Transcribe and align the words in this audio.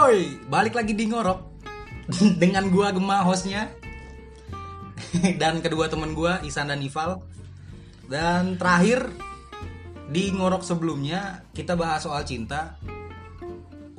Woi, 0.00 0.40
balik 0.48 0.80
lagi 0.80 0.96
di 0.96 1.12
ngorok 1.12 1.60
dengan 2.40 2.72
gua 2.72 2.88
Gema 2.88 3.20
hostnya 3.20 3.68
dan 5.40 5.60
kedua 5.60 5.92
temen 5.92 6.16
gua 6.16 6.40
Isan 6.40 6.72
dan 6.72 6.80
Ival. 6.80 7.20
Dan 8.08 8.56
terakhir 8.56 9.12
di 10.08 10.32
ngorok 10.32 10.64
sebelumnya 10.64 11.44
kita 11.52 11.76
bahas 11.76 12.08
soal 12.08 12.24
cinta. 12.24 12.80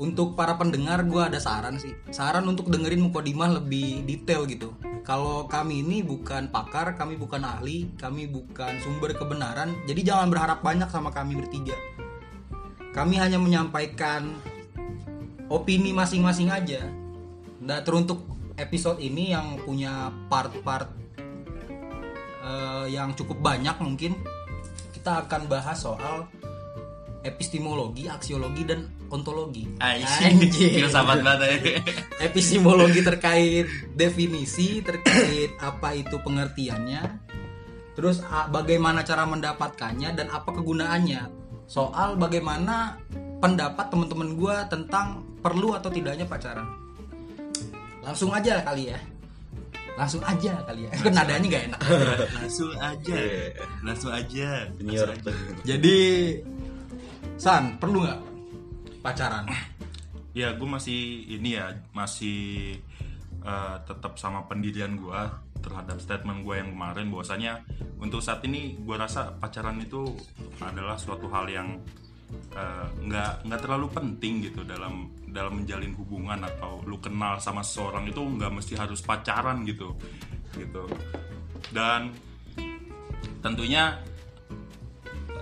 Untuk 0.01 0.33
para 0.33 0.57
pendengar 0.57 1.05
gua 1.05 1.29
ada 1.29 1.37
saran 1.37 1.77
sih. 1.77 1.93
Saran 2.09 2.49
untuk 2.49 2.73
dengerin 2.73 3.05
Mukodimah 3.05 3.61
lebih 3.61 4.01
detail 4.01 4.49
gitu. 4.49 4.73
Kalau 5.05 5.45
kami 5.45 5.85
ini 5.85 6.01
bukan 6.01 6.49
pakar, 6.49 6.97
kami 6.97 7.13
bukan 7.13 7.45
ahli, 7.45 7.93
kami 8.01 8.25
bukan 8.25 8.73
sumber 8.81 9.13
kebenaran. 9.13 9.77
Jadi 9.85 10.01
jangan 10.01 10.33
berharap 10.33 10.65
banyak 10.65 10.89
sama 10.89 11.13
kami 11.13 11.37
bertiga. 11.37 11.77
Kami 12.89 13.21
hanya 13.21 13.37
menyampaikan 13.37 14.41
opini 15.51 15.91
masing-masing 15.91 16.47
aja. 16.47 16.87
Nah, 17.61 17.83
teruntuk 17.83 18.23
episode 18.55 19.03
ini 19.03 19.35
yang 19.35 19.59
punya 19.61 20.09
part-part 20.31 20.87
eh, 22.41 22.85
yang 22.95 23.11
cukup 23.13 23.43
banyak 23.43 23.75
mungkin 23.83 24.15
kita 24.95 25.27
akan 25.27 25.51
bahas 25.51 25.83
soal 25.83 26.29
epistemologi, 27.21 28.09
aksiologi 28.09 28.65
dan 28.65 28.89
ontologi. 29.13 29.69
Anjir, 29.77 30.81
filsafat 30.81 31.21
banget 31.21 31.61
ya. 31.61 31.77
Epistemologi 32.29 33.01
terkait 33.05 33.69
definisi, 33.93 34.81
terkait 34.81 35.53
apa 35.61 35.93
itu 35.93 36.17
pengertiannya, 36.21 37.01
terus 37.93 38.25
bagaimana 38.49 39.05
cara 39.05 39.29
mendapatkannya 39.29 40.09
dan 40.17 40.27
apa 40.33 40.49
kegunaannya. 40.49 41.21
Soal 41.69 42.17
bagaimana 42.17 42.99
pendapat 43.41 43.85
teman-teman 43.89 44.29
gua 44.37 44.63
tentang 44.69 45.25
perlu 45.41 45.73
atau 45.73 45.89
tidaknya 45.89 46.29
pacaran. 46.29 46.69
Langsung 48.05 48.29
aja 48.31 48.61
kali 48.61 48.93
ya. 48.93 48.99
Langsung 49.97 50.23
aja 50.23 50.53
kali 50.63 50.87
ya. 50.87 50.91
Kan 51.01 51.13
nadanya 51.17 51.47
nggak 51.49 51.65
enak. 51.73 51.81
Langsung 52.37 52.71
aja. 52.77 53.15
Langsung 53.83 54.11
aja. 54.13 54.49
Senior 54.77 55.07
Langsung 55.09 55.33
aja. 55.33 55.33
Jadi 55.65 55.97
San, 57.41 57.81
perlu 57.81 58.05
nggak 58.05 58.21
pacaran? 59.01 59.49
Ya, 60.31 60.53
gue 60.53 60.69
masih 60.69 61.25
ini 61.25 61.57
ya, 61.57 61.73
masih 61.91 62.77
eh, 63.41 63.75
tetap 63.89 64.15
sama 64.21 64.45
pendirian 64.45 64.93
gue 64.95 65.21
terhadap 65.61 65.97
statement 66.01 66.45
gue 66.45 66.55
yang 66.57 66.73
kemarin 66.73 67.09
bahwasanya 67.09 67.61
untuk 68.01 68.21
saat 68.21 68.41
ini 68.45 68.77
gue 68.81 68.95
rasa 68.97 69.33
pacaran 69.37 69.77
itu 69.81 70.09
adalah 70.61 70.97
suatu 70.97 71.29
hal 71.29 71.45
yang 71.49 71.77
eh, 72.55 72.87
nggak 73.07 73.47
nggak 73.47 73.59
terlalu 73.61 73.87
penting 73.91 74.47
gitu 74.47 74.61
dalam 74.67 75.11
dalam 75.31 75.63
menjalin 75.63 75.95
hubungan 75.95 76.43
atau 76.43 76.83
lu 76.83 76.99
kenal 76.99 77.39
sama 77.39 77.63
seseorang 77.63 78.07
itu 78.07 78.19
nggak 78.19 78.51
mesti 78.51 78.73
harus 78.75 78.99
pacaran 79.03 79.63
gitu 79.63 79.95
gitu 80.55 80.83
dan 81.71 82.11
tentunya 83.41 83.97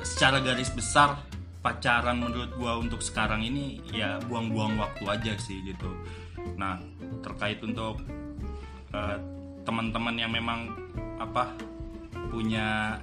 secara 0.05 0.39
garis 0.39 0.71
besar 0.71 1.19
pacaran 1.59 2.23
menurut 2.23 2.51
gua 2.55 2.79
untuk 2.79 3.03
sekarang 3.03 3.43
ini 3.43 3.83
ya 3.91 4.19
buang-buang 4.31 4.79
waktu 4.79 5.03
aja 5.05 5.33
sih 5.35 5.59
gitu. 5.67 5.91
Nah 6.55 6.79
terkait 7.19 7.59
untuk 7.59 7.99
eh, 8.95 9.17
teman-teman 9.67 10.15
yang 10.15 10.31
memang 10.31 10.71
apa 11.19 11.51
punya 12.31 12.95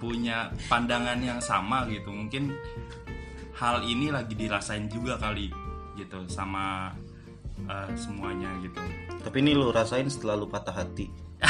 punya 0.00 0.48
pandangan 0.66 1.20
yang 1.20 1.38
sama 1.38 1.84
gitu 1.92 2.08
mungkin 2.08 2.56
hal 3.54 3.84
ini 3.84 4.08
lagi 4.08 4.32
dirasain 4.32 4.88
juga 4.88 5.20
kali 5.20 5.52
gitu 6.00 6.24
sama 6.26 6.96
eh, 7.68 7.92
semuanya 7.94 8.48
gitu. 8.64 8.80
Tapi 9.20 9.36
ini 9.44 9.52
lu 9.52 9.68
rasain 9.68 10.08
setelah 10.08 10.40
lu 10.40 10.48
patah 10.48 10.72
hati. 10.72 11.12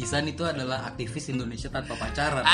Isan 0.00 0.28
itu 0.28 0.44
adalah 0.44 0.88
aktivis 0.92 1.28
Indonesia 1.32 1.68
tanpa 1.72 1.96
pacaran. 1.96 2.44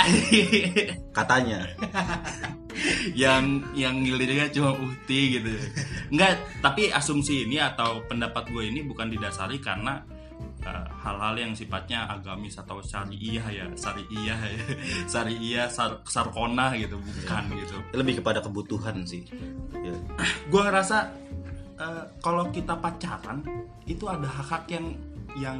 Katanya. 1.19 1.67
yang 3.23 3.65
yang 3.73 4.05
ngilirnya 4.05 4.53
cuma 4.53 4.77
Uhti 4.77 5.41
gitu 5.41 5.49
enggak 6.13 6.37
tapi 6.61 6.93
asumsi 6.93 7.49
ini 7.49 7.57
atau 7.57 8.05
pendapat 8.05 8.53
gue 8.53 8.69
ini 8.69 8.85
bukan 8.85 9.09
didasari 9.09 9.59
karena 9.65 10.05
eh, 10.67 10.85
hal-hal 10.99 11.35
yang 11.37 11.53
sifatnya 11.53 12.11
agamis 12.11 12.59
atau 12.59 12.83
syariah 12.83 13.47
ya 13.47 13.67
syariah 13.73 14.35
ya 14.43 14.59
syariah 15.13 15.67
sar 15.67 16.03
sarkona 16.03 16.75
gitu 16.75 16.99
bukan 16.99 17.45
gitu 17.55 17.77
Lebih 17.95 18.19
kepada 18.21 18.43
kebutuhan 18.43 19.07
sih. 19.07 19.23
Ya. 19.77 19.95
gue 20.51 20.61
ngerasa 20.61 20.99
eh, 21.79 22.05
kalau 22.19 22.51
kita 22.51 22.75
pacaran 22.75 23.39
itu 23.87 24.03
ada 24.05 24.27
hak-hak 24.27 24.67
yang 24.67 24.87
yang 25.39 25.59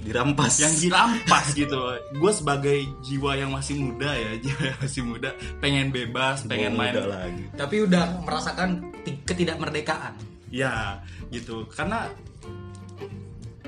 Dirampas. 0.00 0.56
yang 0.58 0.72
dirampas 0.74 1.52
gitu 1.52 1.76
gue 2.10 2.32
sebagai 2.32 2.72
jiwa 3.04 3.36
yang 3.36 3.52
masih 3.52 3.78
muda 3.78 4.10
ya 4.10 4.32
jiwa 4.42 4.62
yang 4.64 4.78
masih 4.80 5.02
muda 5.04 5.30
pengen 5.60 5.92
bebas 5.92 6.42
pengen 6.48 6.72
Bawa 6.72 6.80
main 6.82 6.94
muda 6.96 7.04
lagi. 7.06 7.44
Tapi 7.52 7.76
udah 7.84 8.02
merasakan 8.24 8.68
ti- 9.04 9.20
ketidakmerdekaan. 9.22 10.16
Ya 10.50 10.98
gitu 11.28 11.62
karena 11.70 12.10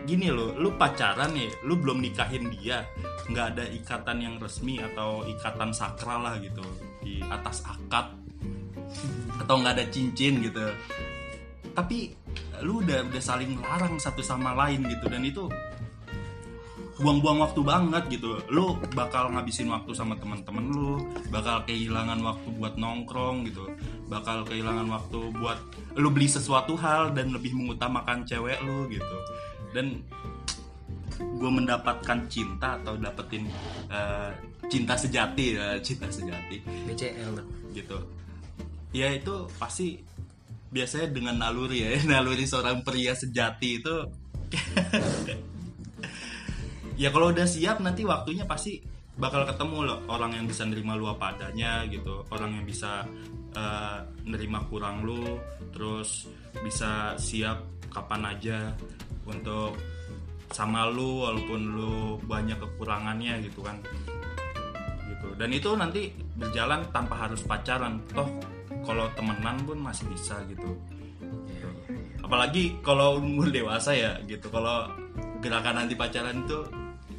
gini 0.05 0.29
loh, 0.29 0.55
lu 0.59 0.75
pacaran 0.75 1.33
nih, 1.35 1.51
lu 1.67 1.79
belum 1.79 2.03
nikahin 2.03 2.51
dia, 2.59 2.87
nggak 3.31 3.47
ada 3.57 3.65
ikatan 3.71 4.19
yang 4.21 4.35
resmi 4.39 4.83
atau 4.83 5.23
ikatan 5.27 5.71
sakral 5.71 6.27
lah 6.27 6.37
gitu 6.43 6.63
di 7.03 7.23
atas 7.23 7.63
akad 7.67 8.13
atau 9.43 9.55
nggak 9.59 9.75
ada 9.79 9.87
cincin 9.91 10.43
gitu. 10.43 10.63
Tapi 11.73 12.13
lu 12.63 12.85
udah 12.85 13.09
udah 13.09 13.23
saling 13.23 13.59
larang 13.59 13.97
satu 13.97 14.21
sama 14.21 14.55
lain 14.55 14.85
gitu 14.87 15.09
dan 15.09 15.25
itu 15.25 15.49
buang-buang 17.01 17.43
waktu 17.43 17.61
banget 17.65 18.05
gitu. 18.13 18.39
Lu 18.53 18.79
bakal 18.95 19.33
ngabisin 19.35 19.73
waktu 19.73 19.91
sama 19.97 20.15
teman-teman 20.21 20.65
lu, 20.71 20.93
bakal 21.33 21.65
kehilangan 21.67 22.21
waktu 22.23 22.49
buat 22.61 22.75
nongkrong 22.79 23.49
gitu, 23.51 23.67
bakal 24.07 24.47
kehilangan 24.47 24.87
waktu 24.87 25.19
buat 25.41 25.59
lu 25.99 26.09
beli 26.13 26.31
sesuatu 26.31 26.79
hal 26.79 27.11
dan 27.17 27.35
lebih 27.35 27.57
mengutamakan 27.57 28.23
cewek 28.29 28.61
lu 28.63 28.87
gitu. 28.93 29.19
Dan 29.73 30.01
gue 31.19 31.51
mendapatkan 31.51 32.19
cinta 32.29 32.79
atau 32.81 32.97
dapetin 32.97 33.49
eh, 33.91 34.31
cinta 34.71 34.95
sejati 34.95 35.59
ya, 35.59 35.77
cinta 35.83 36.07
sejati 36.09 36.63
BCL. 36.89 37.33
gitu. 37.77 37.99
Ya 38.93 39.09
itu 39.13 39.49
pasti 39.57 40.01
biasanya 40.73 41.09
dengan 41.13 41.37
naluri 41.37 41.85
ya, 41.85 42.01
naluri 42.13 42.49
seorang 42.49 42.81
pria 42.81 43.13
sejati 43.13 43.81
itu 43.81 43.97
ya 47.03 47.09
kalau 47.13 47.33
udah 47.33 47.49
siap 47.49 47.81
nanti 47.81 48.05
waktunya 48.05 48.45
pasti 48.45 48.81
bakal 49.17 49.45
ketemu 49.45 49.79
loh 49.85 49.99
orang 50.09 50.41
yang 50.41 50.47
bisa 50.49 50.65
nerima 50.65 50.97
lu 50.97 51.09
apa 51.09 51.37
adanya 51.37 51.85
gitu 51.89 52.25
orang 52.33 52.57
yang 52.57 52.65
bisa 52.65 53.05
eh, 53.53 53.99
nerima 54.25 54.65
kurang 54.69 55.05
lu 55.05 55.37
terus 55.73 56.29
bisa 56.65 57.17
siap 57.21 57.61
kapan 57.93 58.33
aja 58.33 58.59
untuk 59.27 59.79
sama 60.53 60.87
lu 60.93 61.25
walaupun 61.25 61.61
lu 61.75 61.95
banyak 62.29 62.59
kekurangannya 62.61 63.41
gitu 63.47 63.65
kan. 63.65 63.81
Gitu. 65.09 65.29
Dan 65.39 65.49
itu 65.55 65.71
nanti 65.75 66.13
berjalan 66.37 66.85
tanpa 66.93 67.29
harus 67.29 67.41
pacaran. 67.43 68.03
Toh 68.13 68.29
kalau 68.83 69.07
temenan 69.17 69.63
pun 69.65 69.79
masih 69.81 70.07
bisa 70.11 70.43
gitu. 70.51 70.77
Gitu. 71.23 71.69
apalagi 72.23 72.81
kalau 72.83 73.19
umur 73.19 73.49
dewasa 73.49 73.95
ya 73.95 74.19
gitu. 74.29 74.51
Kalau 74.53 74.91
gerakan 75.43 75.87
anti 75.87 75.95
pacaran 75.99 76.47
itu 76.47 76.59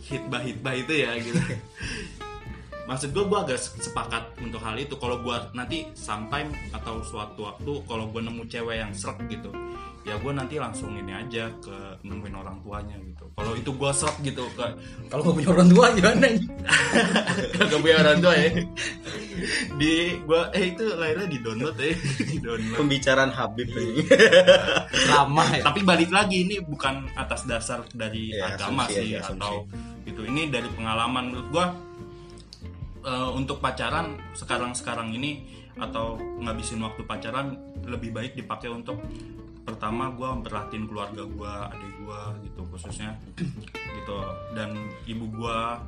hitbah 0.04 0.42
hitbah 0.44 0.74
itu 0.76 0.94
ya 1.00 1.16
gitu 1.16 1.40
maksud 2.84 3.16
gue 3.16 3.24
gue 3.24 3.40
agak 3.40 3.60
sepakat 3.60 4.24
untuk 4.44 4.60
hal 4.60 4.76
itu 4.76 4.96
kalau 5.00 5.20
gue 5.24 5.38
nanti 5.56 5.88
sometime 5.96 6.52
atau 6.76 7.00
suatu 7.00 7.48
waktu 7.48 7.72
kalau 7.88 8.12
gue 8.12 8.22
nemu 8.22 8.44
cewek 8.50 8.76
yang 8.84 8.92
serak 8.92 9.24
gitu 9.32 9.50
ya 10.04 10.20
gue 10.20 10.32
nanti 10.36 10.60
langsung 10.60 10.92
ini 11.00 11.16
aja 11.16 11.48
ke 11.64 12.04
nemuin 12.04 12.36
orang 12.36 12.60
tuanya 12.60 13.00
gitu 13.00 13.24
kalau 13.34 13.54
itu 13.58 13.72
gue 13.74 13.92
serak 13.96 14.18
gitu 14.22 14.46
ke 14.54 14.66
Kalau 15.10 15.22
nggak 15.26 15.36
punya 15.42 15.50
orang 15.50 15.70
tua 15.74 15.86
gimana? 15.98 16.28
Gak 17.70 17.80
punya 17.82 17.98
orang 18.06 18.18
tua 18.22 18.34
ya 18.38 18.50
Di 19.74 19.94
gua 20.22 20.54
Eh 20.54 20.74
itu 20.78 20.86
lahirnya 20.94 21.26
di 21.26 21.38
download 21.42 21.78
ya 21.82 21.98
Di 22.30 22.38
download 22.38 22.78
Pembicaraan 22.78 23.32
Habib 23.34 23.74
ini. 23.74 24.06
Ramah 25.10 25.50
ya. 25.50 25.64
Tapi 25.66 25.82
balik 25.82 26.14
lagi 26.14 26.46
ini 26.46 26.62
bukan 26.62 27.10
atas 27.18 27.50
dasar 27.50 27.82
dari 27.94 28.38
Ya, 28.38 28.54
agama 28.54 28.86
asumsi 28.86 29.18
sih. 29.18 29.18
Atau 29.18 29.66
itu 30.06 30.22
Ini 30.22 30.54
dari 30.54 30.70
pengalaman 30.78 31.34
menurut 31.34 31.48
gua 31.50 31.66
eh, 33.04 33.30
Untuk 33.36 33.60
pacaran 33.60 34.18
sekarang-sekarang 34.34 35.14
ini 35.14 35.46
Atau 35.78 36.18
ngabisin 36.42 36.82
waktu 36.82 37.04
pacaran 37.04 37.60
Lebih 37.84 38.16
baik 38.16 38.34
dipakai 38.40 38.72
untuk 38.72 39.04
pertama 39.64 40.12
gua 40.12 40.36
perhatiin 40.44 40.86
keluarga 40.92 41.24
gua 41.24 41.72
adik 41.72 41.94
gua 42.04 42.36
gitu 42.44 42.62
khususnya 42.68 43.16
gitu. 43.96 44.20
Dan 44.52 44.92
ibu 45.08 45.32
gua 45.32 45.80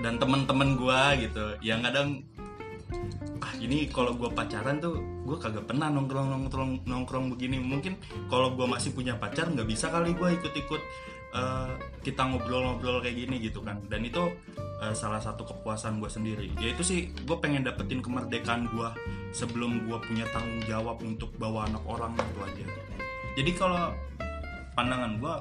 dan 0.00 0.16
temen-temen 0.16 0.78
gua 0.78 1.18
gitu. 1.18 1.58
Yang 1.60 1.80
kadang 1.90 2.08
ah 3.40 3.54
ini 3.58 3.86
kalau 3.88 4.18
gue 4.18 4.26
pacaran 4.34 4.82
tuh 4.82 4.98
gue 4.98 5.30
gue 5.30 5.38
kagak 5.38 5.62
pernah 5.62 5.86
nongkrong 5.86 6.26
nongkrong 6.26 6.72
nongkrong 6.86 7.26
begini. 7.34 7.58
Mungkin 7.62 7.98
kalau 8.26 8.54
gue 8.54 8.66
masih 8.66 8.94
punya 8.94 9.14
pacar 9.18 9.50
nggak 9.50 9.66
bisa 9.66 9.90
kali 9.90 10.14
gue 10.14 10.28
ikut-ikut 10.42 10.82
eh, 11.34 11.70
kita 12.00 12.22
ngobrol-ngobrol 12.26 13.02
kayak 13.04 13.16
gini 13.16 13.36
gitu 13.42 13.60
kan. 13.60 13.82
Dan 13.86 14.06
itu 14.06 14.30
eh, 14.82 14.94
salah 14.94 15.20
satu 15.22 15.46
kepuasan 15.46 15.98
gue 15.98 16.10
sendiri. 16.10 16.48
Ya 16.58 16.74
itu 16.74 16.82
sih 16.82 17.12
gue 17.12 17.36
pengen 17.38 17.66
dapetin 17.66 18.00
kemerdekaan 18.02 18.70
gue 18.70 18.88
sebelum 19.34 19.86
gue 19.86 19.98
punya 20.04 20.26
tanggung 20.34 20.62
jawab 20.66 20.98
untuk 21.02 21.30
bawa 21.38 21.66
anak 21.70 21.82
orang 21.86 22.14
itu 22.18 22.40
aja. 22.42 22.66
Jadi 23.38 23.50
kalau 23.54 23.94
pandangan 24.74 25.16
gue 25.22 25.34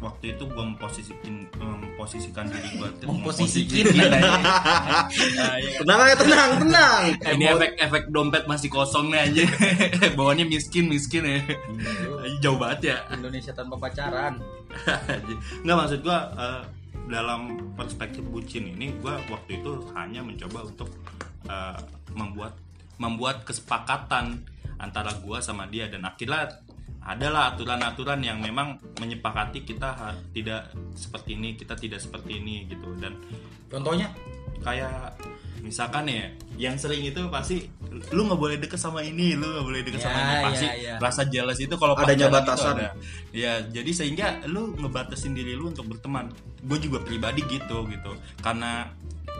waktu 0.00 0.32
itu 0.32 0.44
gue 0.48 0.64
memposisikan 0.64 1.34
memposisikan 1.60 2.48
diri 2.48 2.68
gue 2.80 2.88
Memposisikin. 3.04 3.84
Nah, 3.92 4.00
iya. 5.60 5.76
Tenang 5.84 6.00
aja, 6.00 6.16
tenang, 6.16 6.50
tenang. 6.64 7.02
ini 7.36 7.44
efek 7.52 7.72
efek 7.76 8.02
dompet 8.08 8.48
masih 8.48 8.72
kosong 8.72 9.12
nih 9.12 9.20
aja 9.28 9.44
bawahnya 10.18 10.48
miskin 10.48 10.88
miskin 10.88 11.28
ya. 11.28 11.44
Jauh 12.40 12.56
banget 12.56 12.96
ya. 12.96 12.96
Indonesia 13.12 13.52
tanpa 13.52 13.76
pacaran 13.76 14.40
nggak 15.66 15.76
maksud 15.76 16.00
gua 16.02 16.30
eh, 16.34 16.62
dalam 17.10 17.74
perspektif 17.74 18.22
bucin 18.26 18.70
ini 18.76 18.94
gua 19.02 19.18
waktu 19.28 19.62
itu 19.62 19.90
hanya 19.98 20.22
mencoba 20.22 20.66
untuk 20.66 20.90
eh, 21.46 21.80
membuat 22.14 22.54
membuat 23.00 23.42
kesepakatan 23.48 24.44
antara 24.80 25.16
gua 25.20 25.40
sama 25.42 25.66
dia. 25.68 25.88
Dan 25.90 26.06
akhirnya 26.06 26.60
adalah 27.00 27.56
aturan-aturan 27.56 28.20
yang 28.20 28.38
memang 28.44 28.76
menyepakati 29.00 29.64
kita 29.64 30.14
tidak 30.36 30.68
seperti 30.92 31.32
ini 31.32 31.56
kita 31.56 31.74
tidak 31.74 32.00
seperti 32.00 32.38
ini 32.38 32.68
gitu. 32.68 32.92
Dan 33.00 33.16
contohnya? 33.72 34.12
kayak 34.60 35.16
misalkan 35.60 36.08
ya 36.08 36.26
yang 36.56 36.76
sering 36.76 37.04
itu 37.04 37.20
pasti 37.28 37.68
lu 38.12 38.26
nggak 38.26 38.40
boleh 38.40 38.56
deket 38.56 38.76
sama 38.76 39.00
ini 39.00 39.36
lu 39.36 39.44
nggak 39.44 39.66
boleh 39.66 39.80
deket 39.84 40.00
sama 40.00 40.16
Ya, 40.16 40.24
ini 40.24 40.34
pasti 40.44 40.66
ya, 40.66 40.74
ya. 40.76 40.94
rasa 40.98 41.22
jealous 41.28 41.58
itu 41.58 41.74
kalau 41.76 41.94
Adanya 41.94 42.28
batasan. 42.28 42.74
ada. 42.76 42.88
ya 43.30 43.60
jadi 43.64 43.90
sehingga 43.92 44.26
lu 44.48 44.72
ngebatasin 44.76 45.32
diri 45.32 45.54
lu 45.54 45.70
untuk 45.70 45.86
berteman 45.88 46.32
gue 46.60 46.78
juga 46.80 47.00
pribadi 47.00 47.44
gitu 47.46 47.84
gitu 47.88 48.12
karena 48.40 48.88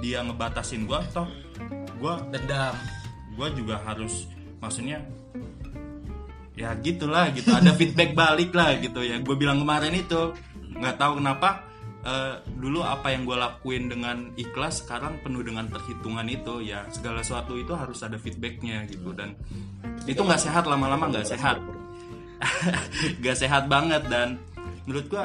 dia 0.01 0.21
ngebatasin 0.23 0.85
gue 0.85 1.01
toh 1.11 1.29
gue 2.01 2.15
dendam 2.33 2.75
gue 3.37 3.49
juga 3.57 3.81
harus 3.85 4.29
maksudnya 4.61 5.01
ya 6.53 6.77
gitulah 6.77 7.33
gitu 7.33 7.49
ada 7.55 7.73
feedback 7.73 8.13
balik 8.13 8.53
lah 8.53 8.77
gitu 8.77 9.01
ya 9.01 9.17
gue 9.17 9.35
bilang 9.37 9.61
kemarin 9.61 9.97
itu 9.97 10.37
nggak 10.77 10.97
tahu 11.01 11.21
kenapa 11.21 11.65
eh, 12.05 12.35
dulu 12.57 12.81
apa 12.81 13.13
yang 13.13 13.29
gue 13.29 13.37
lakuin 13.37 13.93
dengan 13.93 14.33
ikhlas 14.37 14.85
sekarang 14.85 15.21
penuh 15.21 15.45
dengan 15.45 15.69
perhitungan 15.69 16.27
itu 16.29 16.65
ya. 16.65 16.85
Segala 16.93 17.21
sesuatu 17.21 17.57
itu 17.57 17.73
harus 17.77 18.01
ada 18.01 18.17
feedbacknya 18.17 18.89
gitu. 18.89 19.13
Dan 19.13 19.37
itu 20.09 20.21
nggak 20.21 20.41
sehat 20.41 20.65
lama-lama 20.65 21.13
nggak 21.13 21.29
sehat. 21.29 21.61
nggak 23.21 23.37
sehat 23.37 23.69
banget 23.69 24.01
dan 24.09 24.41
menurut 24.89 25.07
gue 25.13 25.25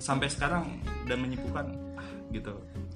sampai 0.00 0.28
sekarang 0.32 0.80
dan 1.04 1.20
menyimpulkan 1.20 1.76
ah, 2.00 2.08
gitu. 2.32 2.52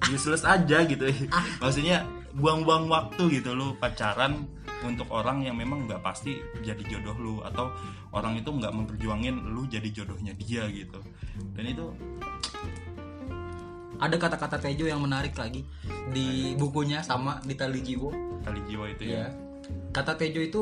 Useless 0.09 0.45
aja 0.45 0.85
gitu. 0.85 1.05
Maksudnya 1.61 2.05
buang-buang 2.33 2.89
waktu 2.89 3.41
gitu 3.41 3.57
lu 3.57 3.73
pacaran 3.81 4.45
untuk 4.79 5.11
orang 5.11 5.43
yang 5.43 5.59
memang 5.59 5.89
nggak 5.89 5.99
pasti 5.99 6.39
jadi 6.63 6.79
jodoh 6.87 7.17
lu 7.19 7.35
atau 7.43 7.67
orang 8.15 8.39
itu 8.39 8.47
nggak 8.47 8.71
memperjuangin 8.71 9.35
lu 9.51 9.67
jadi 9.67 9.89
jodohnya 9.91 10.31
dia 10.39 10.65
gitu. 10.71 11.03
Dan 11.53 11.65
itu 11.67 11.85
ada 13.99 14.15
kata-kata 14.15 14.57
Tejo 14.63 14.87
yang 14.87 15.03
menarik 15.03 15.35
lagi 15.35 15.67
di 16.15 16.55
bukunya 16.55 17.03
sama 17.03 17.43
di 17.43 17.53
Tali 17.53 17.83
Jiwo. 17.83 18.11
Tali 18.41 18.63
jiwa 18.65 18.87
itu 18.87 19.03
ya. 19.11 19.27
Ya 19.27 19.49
kata 19.89 20.17
Tejo 20.17 20.41
itu 20.41 20.61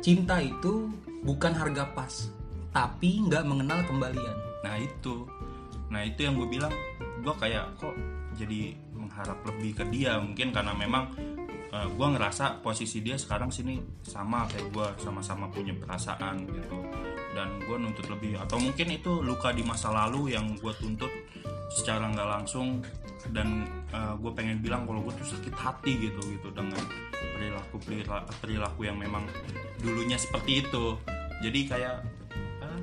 cinta 0.00 0.40
itu 0.40 0.88
bukan 1.26 1.52
harga 1.52 1.90
pas 1.92 2.30
tapi 2.70 3.26
nggak 3.26 3.44
mengenal 3.46 3.82
kembalian. 3.86 4.36
Nah 4.62 4.78
itu. 4.78 5.26
Nah 5.90 6.06
itu 6.06 6.22
yang 6.22 6.38
gue 6.38 6.48
bilang 6.48 6.72
gue 7.20 7.34
kayak 7.36 7.74
kok 7.76 7.94
jadi 8.38 8.78
mengharap 8.94 9.42
lebih 9.42 9.82
ke 9.82 9.84
dia 9.90 10.16
mungkin 10.22 10.54
karena 10.54 10.72
memang 10.72 11.10
gue 11.70 12.06
ngerasa 12.18 12.58
posisi 12.66 12.98
dia 12.98 13.14
sekarang 13.14 13.54
sini 13.54 13.78
sama 14.02 14.42
kayak 14.50 14.74
gue 14.74 14.86
sama-sama 14.98 15.46
punya 15.54 15.70
perasaan 15.78 16.42
gitu. 16.50 16.76
Dan 17.30 17.62
gue 17.62 17.76
nuntut 17.78 18.10
lebih 18.10 18.34
atau 18.42 18.58
mungkin 18.58 18.90
itu 18.90 19.22
luka 19.22 19.54
di 19.54 19.62
masa 19.62 19.94
lalu 19.94 20.34
yang 20.34 20.58
gue 20.58 20.72
tuntut 20.74 21.10
secara 21.70 22.10
nggak 22.10 22.28
langsung. 22.28 22.82
Dan 23.30 23.70
gue 24.18 24.30
pengen 24.34 24.58
bilang 24.58 24.82
kalau 24.82 24.98
gue 25.06 25.14
tuh 25.22 25.30
sakit 25.30 25.54
hati 25.54 26.10
gitu 26.10 26.18
gitu 26.26 26.50
dengan 26.50 26.82
perilaku, 27.38 27.76
perilaku 28.42 28.80
yang 28.90 28.98
memang 28.98 29.22
dulunya 29.78 30.18
seperti 30.18 30.66
itu. 30.66 30.98
Jadi 31.40 31.60
kayak 31.70 32.02
ah, 32.66 32.78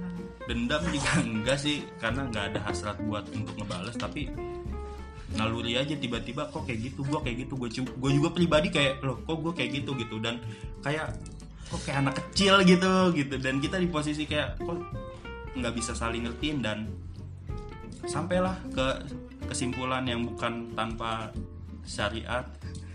dendam 0.48 0.82
juga 0.88 1.12
enggak 1.28 1.60
sih 1.60 1.84
karena 2.00 2.24
nggak 2.32 2.56
ada 2.56 2.60
hasrat 2.72 2.98
buat 3.04 3.28
untuk 3.36 3.52
ngebales. 3.60 4.00
Tapi 4.00 4.32
naluri 5.36 5.76
aja 5.76 5.98
tiba-tiba 5.98 6.48
kok 6.48 6.64
kayak 6.64 6.94
gitu? 6.94 7.04
Gue 7.04 7.20
kayak 7.20 7.48
gitu 7.48 7.54
gue 7.60 7.70
gue 7.84 8.12
juga 8.16 8.30
pribadi 8.32 8.72
kayak 8.72 9.04
loh 9.04 9.20
kok 9.24 9.38
gue 9.44 9.54
kayak 9.58 9.84
gitu? 9.84 9.92
Gitu. 9.98 10.16
Dan 10.24 10.40
kayak 10.86 11.12
kok 11.68 11.82
kayak 11.84 11.98
anak 12.08 12.16
kecil? 12.22 12.64
Gitu 12.64 12.94
gitu. 13.18 13.36
Dan 13.42 13.60
kita 13.60 13.82
di 13.82 13.90
posisi 13.92 14.24
kayak 14.24 14.62
kok 14.62 14.80
nggak 15.58 15.74
bisa 15.76 15.92
saling 15.92 16.24
ngertiin? 16.24 16.64
Dan 16.64 16.88
sampailah 18.08 18.56
ke 18.72 18.88
kesimpulan 19.52 20.08
yang 20.08 20.24
bukan 20.24 20.72
tanpa 20.76 21.32
syariat 21.88 22.44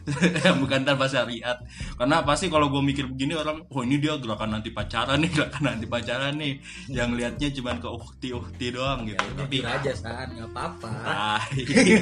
bukan 0.62 0.82
tanpa 0.82 1.06
syariat 1.06 1.58
karena 1.94 2.26
pasti 2.26 2.50
kalau 2.50 2.66
gue 2.68 2.82
mikir 2.82 3.06
begini 3.06 3.38
orang 3.38 3.62
oh 3.70 3.82
ini 3.86 4.02
dia 4.02 4.18
gerakan 4.18 4.58
nanti 4.58 4.74
pacaran 4.74 5.22
nih 5.22 5.30
gerakan 5.36 5.62
nanti 5.62 5.86
pacaran 5.86 6.34
nih. 6.38 6.54
Yang 6.90 7.10
liatnya 7.14 7.48
cuma 7.54 7.72
ke 7.78 7.88
ukti 7.88 8.28
ukti 8.34 8.66
doang 8.74 9.06
gitu. 9.06 9.24
tapi 9.38 9.62
jujur 9.62 9.70
aja 9.70 9.92
san. 9.94 10.28
Nggak 10.34 10.50
apa-apa. 10.50 10.92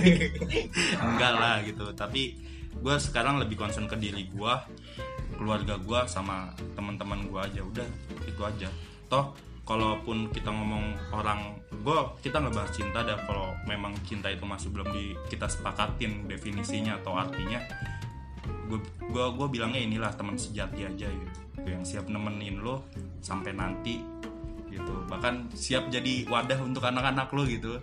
Enggak 1.04 1.32
lah 1.36 1.56
gitu. 1.66 1.86
Tapi 1.92 2.22
gue 2.70 2.96
sekarang 2.96 3.36
lebih 3.42 3.60
concern 3.60 3.90
ke 3.90 3.96
diri 4.00 4.30
gue 4.30 4.54
keluarga 5.36 5.76
gue 5.76 6.00
sama 6.08 6.56
teman-teman 6.72 7.28
gue 7.28 7.40
aja. 7.40 7.60
Udah 7.60 7.86
itu 8.24 8.42
aja. 8.42 8.68
Toh 9.10 9.49
kalaupun 9.70 10.34
kita 10.34 10.50
ngomong 10.50 11.14
orang 11.14 11.54
gue 11.70 11.98
kita 12.26 12.42
nggak 12.42 12.54
bahas 12.58 12.74
cinta 12.74 13.06
dah 13.06 13.22
kalau 13.22 13.54
memang 13.70 13.94
cinta 14.02 14.26
itu 14.26 14.42
masih 14.42 14.74
belum 14.74 14.90
di 14.90 15.14
kita 15.30 15.46
sepakatin 15.46 16.26
definisinya 16.26 16.98
atau 16.98 17.14
artinya 17.14 17.62
gue 18.66 18.82
gue 18.82 19.24
gue 19.38 19.46
bilangnya 19.46 19.78
inilah 19.78 20.10
teman 20.18 20.34
sejati 20.34 20.90
aja 20.90 21.06
gitu. 21.06 21.38
Yang 21.62 21.94
siap 21.94 22.10
nemenin 22.10 22.58
lo 22.58 22.82
sampai 23.22 23.54
nanti 23.54 24.02
gitu. 24.70 24.94
Bahkan 25.06 25.54
siap 25.54 25.86
jadi 25.86 26.26
wadah 26.26 26.58
untuk 26.66 26.82
anak-anak 26.82 27.30
lo 27.30 27.42
gitu. 27.46 27.78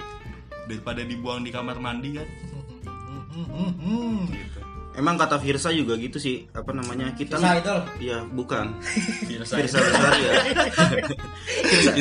Daripada 0.67 1.08
dibuang 1.08 1.48
di 1.48 1.51
kamar 1.56 1.79
mandi 1.79 2.20
kan. 2.20 2.27
Gitu 4.27 4.56
Emang 4.98 5.13
kata 5.13 5.38
Firsa 5.38 5.70
juga 5.70 5.94
gitu 6.01 6.18
sih, 6.18 6.50
apa 6.58 6.74
namanya? 6.74 7.13
Kita 7.13 7.38
Nah 7.38 7.62
itu 7.62 7.75
Iya, 8.01 8.25
bukan. 8.25 8.82
Firsa. 9.30 9.62
Firsa 9.62 9.77
Besari 9.77 10.22
ya. 10.25 10.34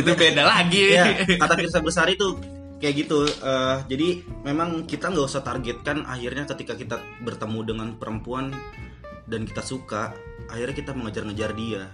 itu 0.00 0.11
beda 0.17 0.43
lagi 0.47 0.97
ya 0.97 1.05
kata 1.37 1.55
Firsa 1.59 1.79
Besari 1.85 2.17
tuh 2.17 2.38
kayak 2.81 2.95
gitu 3.07 3.25
eh, 3.25 3.76
jadi 3.88 4.09
memang 4.45 4.85
kita 4.85 5.09
nggak 5.12 5.26
usah 5.26 5.43
targetkan 5.43 6.05
akhirnya 6.05 6.45
ketika 6.45 6.76
kita 6.76 6.97
bertemu 7.25 7.61
dengan 7.65 7.88
perempuan 7.97 8.53
dan 9.26 9.49
kita 9.49 9.65
suka 9.65 10.12
akhirnya 10.53 10.76
kita 10.76 10.93
mengejar-ngejar 10.93 11.50
dia 11.57 11.88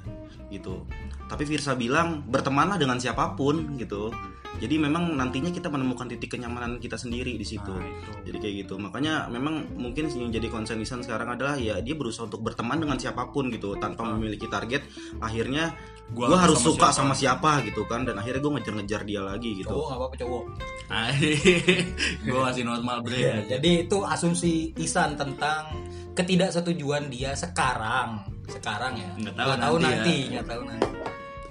gitu 0.50 0.84
tapi 1.30 1.48
Firsa 1.48 1.78
bilang 1.78 2.26
bertemanlah 2.28 2.76
dengan 2.76 3.00
siapa 3.00 3.32
pun 3.38 3.78
gitu 3.80 4.12
jadi 4.60 4.76
memang 4.76 5.16
nantinya 5.16 5.48
kita 5.48 5.72
menemukan 5.72 6.06
titik 6.12 6.36
kenyamanan 6.36 6.76
kita 6.76 7.00
sendiri 7.00 7.40
di 7.40 7.46
situ. 7.46 7.72
Nah, 7.72 7.88
itu. 7.88 8.10
jadi 8.28 8.36
kayak 8.36 8.54
gitu. 8.66 8.74
Makanya 8.76 9.26
memang 9.32 9.64
mungkin 9.74 10.12
yang 10.12 10.28
jadi 10.28 10.48
concern 10.52 10.82
Isan 10.82 11.00
sekarang 11.00 11.32
adalah 11.34 11.56
ya 11.56 11.80
dia 11.80 11.96
berusaha 11.96 12.28
untuk 12.28 12.44
berteman 12.44 12.76
dengan 12.76 13.00
siapa 13.00 13.32
pun 13.32 13.48
gitu 13.48 13.74
tanpa 13.80 14.04
memiliki 14.04 14.44
target. 14.46 14.84
Akhirnya 15.24 15.72
Gua 16.12 16.28
gue 16.28 16.38
harus 16.38 16.60
sama 16.60 16.68
suka 16.68 16.88
siapa. 16.92 16.98
sama 16.98 17.14
siapa 17.16 17.50
gitu 17.64 17.88
kan 17.88 18.04
dan 18.04 18.20
akhirnya 18.20 18.44
gue 18.44 18.52
ngejar-ngejar 18.60 19.00
dia 19.08 19.20
lagi 19.24 19.50
gitu. 19.64 19.72
Cowok 19.72 19.88
apa-apa 19.96 20.16
cowok. 20.20 20.44
Gue 22.28 22.40
masih 22.42 22.62
normal 22.68 23.00
bre. 23.00 23.16
Ya, 23.16 23.56
jadi 23.56 23.88
itu 23.88 23.96
asumsi 24.04 24.76
Isan 24.76 25.16
tentang 25.16 25.72
ketidaksetujuan 26.12 27.08
dia 27.08 27.32
sekarang. 27.32 28.28
Sekarang 28.44 28.92
ya? 29.00 29.08
Nggak 29.16 29.34
tahu 29.34 29.46
Nggak 29.48 29.60
tahu 29.64 29.76
nanti 29.80 29.96
nanti 29.96 30.16
ya. 30.20 30.28
nggak 30.36 30.46
tahu 30.52 30.62
nanti. 30.68 30.88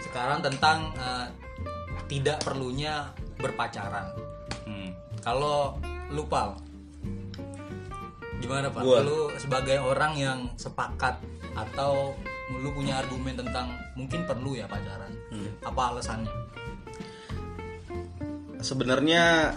Sekarang 0.06 0.38
tentang 0.46 0.78
eh, 0.94 1.26
tidak 2.12 2.44
perlunya 2.44 3.08
berpacaran 3.40 4.12
Hmm. 4.68 4.92
kalau 5.24 5.80
lu 6.12 6.28
pal 6.28 6.60
gimana 8.44 8.68
pak 8.68 8.84
Gua. 8.84 9.00
lu 9.00 9.32
sebagai 9.40 9.80
orang 9.80 10.14
yang 10.20 10.40
sepakat 10.60 11.16
atau 11.56 12.12
lu 12.52 12.68
punya 12.76 13.00
argumen 13.00 13.40
tentang 13.40 13.72
mungkin 13.96 14.28
perlu 14.28 14.60
ya 14.60 14.68
pacaran 14.68 15.14
Hmm. 15.32 15.48
apa 15.64 15.82
alasannya 15.96 16.34
sebenarnya 18.62 19.56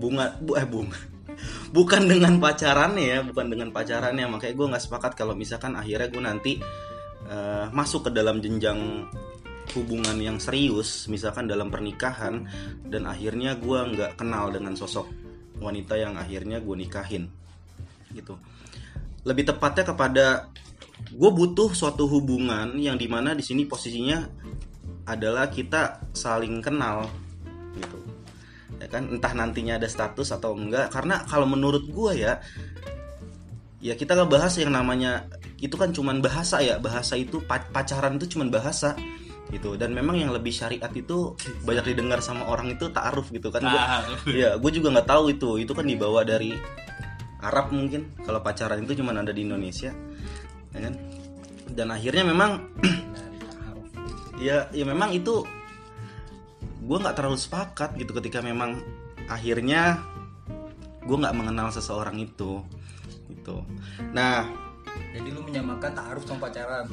bunga 0.00 0.38
bu 0.40 0.56
eh 0.56 0.64
bunga 0.64 0.96
bukan 1.76 2.06
dengan 2.08 2.38
pacarannya 2.40 3.04
ya 3.04 3.18
bukan 3.26 3.46
dengan 3.52 3.68
pacarannya 3.74 4.24
makanya 4.30 4.54
gue 4.56 4.66
nggak 4.72 4.84
sepakat 4.86 5.12
kalau 5.18 5.34
misalkan 5.36 5.76
akhirnya 5.76 6.08
gue 6.08 6.22
nanti 6.22 6.52
eh, 7.28 7.66
masuk 7.74 8.08
ke 8.08 8.10
dalam 8.14 8.40
jenjang 8.40 9.06
hubungan 9.76 10.16
yang 10.18 10.38
serius 10.42 11.06
misalkan 11.06 11.46
dalam 11.46 11.70
pernikahan 11.70 12.46
dan 12.86 13.06
akhirnya 13.06 13.56
gue 13.58 13.78
nggak 13.96 14.20
kenal 14.20 14.50
dengan 14.50 14.74
sosok 14.74 15.06
wanita 15.60 15.94
yang 15.94 16.16
akhirnya 16.16 16.58
gue 16.58 16.76
nikahin 16.76 17.28
gitu. 18.16 18.34
Lebih 19.22 19.52
tepatnya 19.52 19.84
kepada 19.84 20.26
gue 21.08 21.30
butuh 21.30 21.72
suatu 21.72 22.08
hubungan 22.08 22.76
yang 22.76 22.96
di 22.96 23.06
mana 23.06 23.32
di 23.36 23.44
sini 23.44 23.64
posisinya 23.64 24.24
adalah 25.08 25.48
kita 25.48 26.12
saling 26.16 26.60
kenal 26.64 27.08
gitu. 27.76 27.98
Ya 28.80 28.88
kan? 28.88 29.08
Entah 29.12 29.32
nantinya 29.36 29.76
ada 29.76 29.88
status 29.88 30.32
atau 30.32 30.56
enggak. 30.56 30.92
Karena 30.92 31.22
kalau 31.28 31.44
menurut 31.44 31.84
gue 31.88 32.12
ya 32.20 32.40
ya 33.80 33.96
kita 33.96 34.12
nggak 34.12 34.28
bahas 34.32 34.60
yang 34.60 34.72
namanya 34.72 35.24
itu 35.60 35.76
kan 35.76 35.92
cuman 35.92 36.24
bahasa 36.24 36.64
ya. 36.64 36.80
Bahasa 36.80 37.16
itu 37.20 37.40
pa- 37.44 37.68
pacaran 37.68 38.16
itu 38.16 38.36
cuman 38.36 38.48
bahasa 38.48 38.96
gitu. 39.50 39.74
Dan 39.74 39.92
memang 39.92 40.16
yang 40.16 40.30
lebih 40.30 40.50
syariat 40.50 40.90
itu 40.90 41.34
banyak 41.62 41.94
didengar 41.94 42.22
sama 42.22 42.46
orang 42.46 42.74
itu 42.74 42.88
taaruf 42.90 43.28
gitu 43.30 43.50
kan. 43.50 43.62
Gua- 43.66 43.88
ya 44.30 44.50
gue 44.56 44.70
juga 44.70 44.88
nggak 44.94 45.08
tahu 45.08 45.24
itu. 45.34 45.50
Itu 45.60 45.72
kan 45.74 45.86
dibawa 45.86 46.22
dari 46.22 46.54
Arab 47.42 47.74
mungkin. 47.74 48.14
Kalau 48.22 48.40
pacaran 48.40 48.82
itu 48.82 48.98
cuman 49.02 49.22
ada 49.22 49.32
di 49.34 49.42
Indonesia 49.44 49.90
ya 50.70 50.80
kan? 50.86 50.94
Dan 51.70 51.86
akhirnya 51.90 52.24
memang 52.26 52.50
ya 54.46 54.66
ya 54.72 54.84
memang 54.86 55.12
itu 55.12 55.44
gue 56.80 56.96
nggak 56.98 57.14
terlalu 57.14 57.38
sepakat 57.38 57.94
gitu 58.00 58.16
ketika 58.16 58.40
memang 58.40 58.80
akhirnya 59.28 60.00
gue 61.04 61.16
nggak 61.16 61.36
mengenal 61.36 61.68
seseorang 61.70 62.18
itu 62.18 62.62
gitu. 63.30 63.62
Nah 64.12 64.46
Jadi 65.14 65.30
lu 65.30 65.40
menyamakan 65.46 65.94
ta'aruf 65.94 66.26
sama 66.26 66.50
pacaran. 66.50 66.86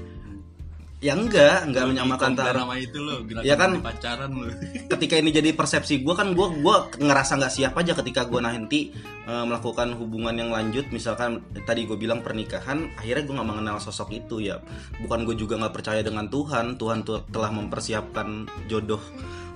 Ya 0.97 1.13
enggak 1.13 1.69
enggak 1.69 1.85
menyamakan 1.93 2.33
Compare 2.33 2.57
taruh 2.57 2.61
sama 2.65 2.75
itu 2.81 2.97
lo 2.97 3.21
Ya 3.45 3.53
kan? 3.53 3.77
pacaran 3.85 4.33
lo 4.33 4.49
ketika 4.97 5.15
ini 5.21 5.29
jadi 5.29 5.53
persepsi 5.53 6.01
gue 6.01 6.15
kan 6.17 6.33
gue 6.33 6.47
gua 6.65 6.89
ngerasa 6.89 7.37
nggak 7.37 7.53
siap 7.53 7.73
aja 7.77 7.93
ketika 7.93 8.25
gue 8.25 8.41
nanti 8.41 8.89
eh, 9.29 9.43
melakukan 9.45 9.93
hubungan 9.93 10.33
yang 10.33 10.49
lanjut. 10.49 10.89
Misalkan 10.89 11.45
tadi 11.69 11.85
gue 11.85 11.93
bilang 11.95 12.25
pernikahan 12.25 12.89
akhirnya 12.97 13.23
gue 13.23 13.35
nggak 13.37 13.49
mengenal 13.49 13.77
sosok 13.77 14.09
itu 14.11 14.41
ya. 14.41 14.57
Bukan 14.97 15.27
gue 15.29 15.35
juga 15.35 15.61
nggak 15.61 15.75
percaya 15.75 16.01
dengan 16.01 16.25
Tuhan. 16.27 16.81
Tuhan 16.81 17.05
tuh 17.05 17.21
telah 17.29 17.53
mempersiapkan 17.53 18.49
jodoh 18.65 19.01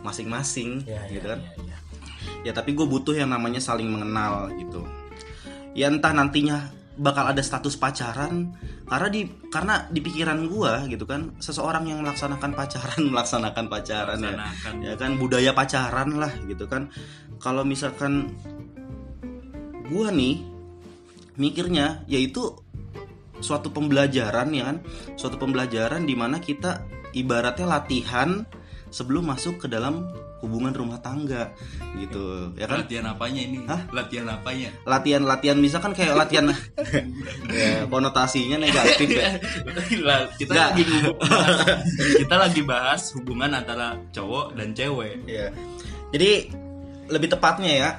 masing-masing 0.01 0.85
Ya, 0.85 1.01
gitu 1.09 1.25
ya, 1.25 1.37
kan? 1.37 1.39
ya, 1.41 1.53
ya. 1.65 1.77
ya 2.41 2.51
tapi 2.53 2.73
gue 2.73 2.85
butuh 2.85 3.13
yang 3.13 3.29
namanya 3.29 3.57
saling 3.57 3.89
mengenal 3.89 4.49
gitu. 4.55 4.85
Ya 5.71 5.87
entah 5.87 6.11
nantinya 6.11 6.69
bakal 6.99 7.23
ada 7.23 7.39
status 7.39 7.79
pacaran 7.79 8.51
karena 8.83 9.07
di 9.07 9.21
karena 9.47 9.87
di 9.87 10.03
pikiran 10.03 10.43
gue 10.51 10.73
gitu 10.91 11.07
kan 11.07 11.31
seseorang 11.39 11.87
yang 11.87 12.03
melaksanakan 12.03 12.51
pacaran 12.51 13.01
melaksanakan 13.15 13.65
pacaran 13.71 14.19
ya 14.19 14.35
Laksanakan. 14.35 14.73
ya 14.83 14.93
kan 14.99 15.11
budaya 15.15 15.51
pacaran 15.55 16.09
lah 16.19 16.33
gitu 16.51 16.67
kan 16.67 16.91
kalau 17.39 17.63
misalkan 17.63 18.35
gua 19.87 20.11
nih 20.11 20.43
mikirnya 21.39 22.03
yaitu 22.11 22.59
suatu 23.41 23.73
pembelajaran 23.73 24.51
ya 24.53 24.63
kan 24.69 24.77
suatu 25.17 25.41
pembelajaran 25.41 26.05
di 26.05 26.13
mana 26.13 26.37
kita 26.37 26.85
ibaratnya 27.17 27.65
latihan 27.65 28.45
sebelum 28.91 29.31
masuk 29.31 29.65
ke 29.65 29.67
dalam 29.71 30.11
hubungan 30.41 30.73
rumah 30.73 30.97
tangga 30.99 31.53
gitu 31.95 32.51
ya 32.57 32.65
kan 32.65 32.81
latihan 32.83 33.05
apanya 33.07 33.41
ini 33.41 33.57
Hah? 33.65 33.81
latihan 33.93 34.27
apanya 34.27 34.69
latihan 34.83 35.23
latihan 35.23 35.57
misalkan 35.57 35.93
kayak 35.93 36.17
latihan 36.17 36.49
ya 37.53 37.85
konotasinya 37.87 38.57
negatif 38.57 39.09
ya 39.21 39.29
kita 40.35 40.51
Nggak. 40.51 40.69
lagi 40.73 40.83
kita 42.25 42.35
lagi 42.35 42.61
bahas 42.65 43.13
hubungan 43.13 43.53
antara 43.53 43.93
cowok 44.11 44.57
dan 44.57 44.73
cewek 44.73 45.13
Iya. 45.25 45.47
Jadi 46.11 46.31
lebih 47.07 47.31
tepatnya 47.31 47.71
ya, 47.71 47.89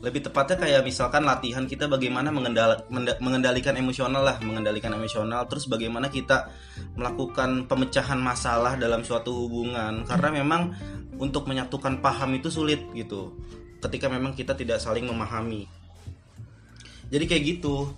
lebih 0.00 0.24
tepatnya 0.24 0.56
kayak 0.60 0.82
misalkan 0.84 1.24
latihan 1.24 1.64
kita 1.64 1.88
bagaimana 1.88 2.28
mengendal- 2.28 2.84
mengendalikan 3.20 3.76
emosional 3.76 4.24
lah, 4.24 4.36
mengendalikan 4.40 4.92
emosional. 4.92 5.44
Terus 5.48 5.68
bagaimana 5.68 6.08
kita 6.08 6.48
melakukan 6.96 7.68
pemecahan 7.68 8.16
masalah 8.16 8.76
dalam 8.76 9.04
suatu 9.04 9.32
hubungan. 9.46 10.04
Karena 10.04 10.28
memang 10.40 10.72
untuk 11.20 11.44
menyatukan 11.44 12.00
paham 12.00 12.40
itu 12.40 12.48
sulit 12.48 12.80
gitu. 12.96 13.36
Ketika 13.78 14.08
memang 14.08 14.32
kita 14.32 14.56
tidak 14.56 14.80
saling 14.80 15.04
memahami. 15.04 15.68
Jadi 17.12 17.24
kayak 17.28 17.42
gitu. 17.44 17.92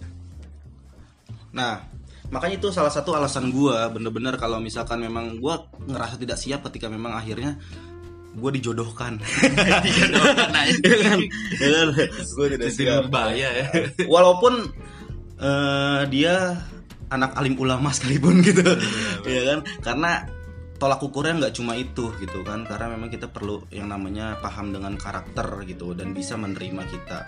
Nah, 1.54 1.84
makanya 2.34 2.58
itu 2.58 2.68
salah 2.74 2.90
satu 2.90 3.14
alasan 3.14 3.54
gua 3.54 3.86
bener-bener 3.92 4.34
kalau 4.36 4.58
misalkan 4.58 4.98
memang 5.00 5.38
gua 5.38 5.70
ngerasa 5.86 6.18
tidak 6.18 6.38
siap 6.38 6.60
ketika 6.66 6.90
memang 6.90 7.14
akhirnya 7.14 7.56
gue 8.32 8.50
dijodohkan 8.56 9.20
Dijodohkan 9.84 10.50
aja. 10.56 10.80
ya 10.80 10.98
kan 11.04 11.18
ya 11.60 11.68
kan 11.68 11.88
gue 12.16 12.46
tidak 12.56 12.70
siap 12.72 13.04
berbahaya 13.04 13.48
ya 13.52 13.66
walaupun 14.08 14.72
eh, 15.36 16.00
dia 16.08 16.56
anak 17.12 17.36
alim 17.36 17.60
ulama 17.60 17.92
sekalipun 17.92 18.40
gitu 18.40 18.64
ya 19.28 19.42
kan 19.52 19.58
karena 19.84 20.12
tolak 20.82 20.98
ukurnya 20.98 21.46
nggak 21.46 21.54
cuma 21.54 21.78
itu 21.78 22.10
gitu 22.18 22.42
kan 22.42 22.66
karena 22.66 22.98
memang 22.98 23.06
kita 23.06 23.30
perlu 23.30 23.62
yang 23.70 23.86
namanya 23.86 24.34
paham 24.42 24.74
dengan 24.74 24.98
karakter 24.98 25.62
gitu 25.62 25.94
dan 25.94 26.10
bisa 26.10 26.34
menerima 26.34 26.82
kita 26.90 27.22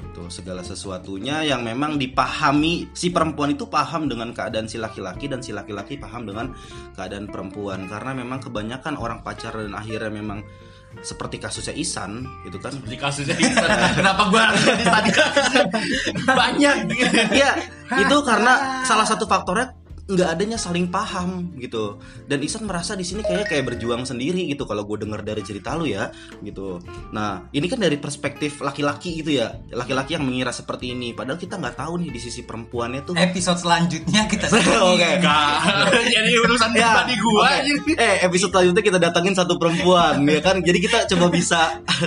itu 0.00 0.26
segala 0.32 0.66
sesuatunya 0.66 1.46
yang 1.46 1.62
memang 1.62 1.94
dipahami 1.94 2.90
si 2.90 3.14
perempuan 3.14 3.54
itu 3.54 3.70
paham 3.70 4.10
dengan 4.10 4.34
keadaan 4.34 4.66
si 4.66 4.80
laki-laki 4.80 5.30
dan 5.30 5.38
si 5.38 5.54
laki-laki 5.54 6.00
paham 6.00 6.26
dengan 6.26 6.50
keadaan 6.96 7.28
perempuan. 7.28 7.86
Karena 7.86 8.16
memang 8.16 8.40
kebanyakan 8.42 8.96
orang 8.96 9.20
pacaran 9.20 9.70
dan 9.70 9.76
akhirnya 9.76 10.10
memang 10.10 10.40
seperti 11.04 11.38
kasusnya 11.38 11.76
Isan 11.76 12.26
gitu 12.48 12.58
kan. 12.58 12.74
Di 12.82 12.96
kasusnya 12.98 13.36
Insan. 13.38 13.68
kenapa 14.00 14.22
gua 14.32 14.50
tadi? 14.56 15.10
Kasusnya 15.14 15.64
banyak. 16.40 16.76
Iya, 17.38 17.50
itu 18.00 18.16
karena 18.26 18.82
salah 18.86 19.06
satu 19.06 19.26
faktornya 19.26 19.74
nggak 20.10 20.28
adanya 20.28 20.58
saling 20.58 20.90
paham 20.90 21.54
gitu. 21.56 21.96
Dan 22.26 22.42
Isan 22.42 22.66
merasa 22.66 22.92
di 22.92 23.02
sini 23.02 23.22
kayak 23.22 23.46
kayak 23.46 23.64
berjuang 23.64 24.02
sendiri 24.02 24.42
gitu 24.44 24.66
kalau 24.66 24.82
gue 24.82 25.00
dengar 25.00 25.22
dari 25.22 25.40
cerita 25.40 25.78
lu 25.78 25.86
ya 25.86 26.10
gitu. 26.42 26.82
Nah 27.14 27.46
ini 27.50 27.66
kan 27.66 27.78
dari 27.78 27.96
perspektif 27.96 28.58
laki-laki 28.58 29.22
gitu 29.22 29.38
ya, 29.38 29.54
laki-laki 29.70 30.18
yang 30.18 30.26
mengira 30.26 30.50
seperti 30.50 30.92
ini. 30.92 31.14
Padahal 31.14 31.38
kita 31.38 31.56
nggak 31.56 31.78
tahu 31.78 32.02
nih 32.02 32.10
di 32.10 32.20
sisi 32.20 32.42
perempuannya 32.42 33.00
tuh. 33.06 33.14
Episode 33.14 33.62
selanjutnya 33.62 34.26
kita 34.26 34.50
Oke. 34.90 35.10
Jadi 36.10 36.30
urusan 36.36 36.68
Ya, 36.70 36.90
pribadi 36.94 37.14
gua 37.18 37.42
oke. 37.44 37.54
aja. 37.60 37.72
Eh 37.98 38.14
episode 38.24 38.50
selanjutnya 38.50 38.82
kita 38.82 38.98
datangin 38.98 39.34
satu 39.34 39.54
perempuan 39.56 40.22
ya 40.24 40.40
kan. 40.40 40.58
Jadi 40.60 40.78
kita 40.80 40.98
coba 41.06 41.26
bisa 41.30 41.60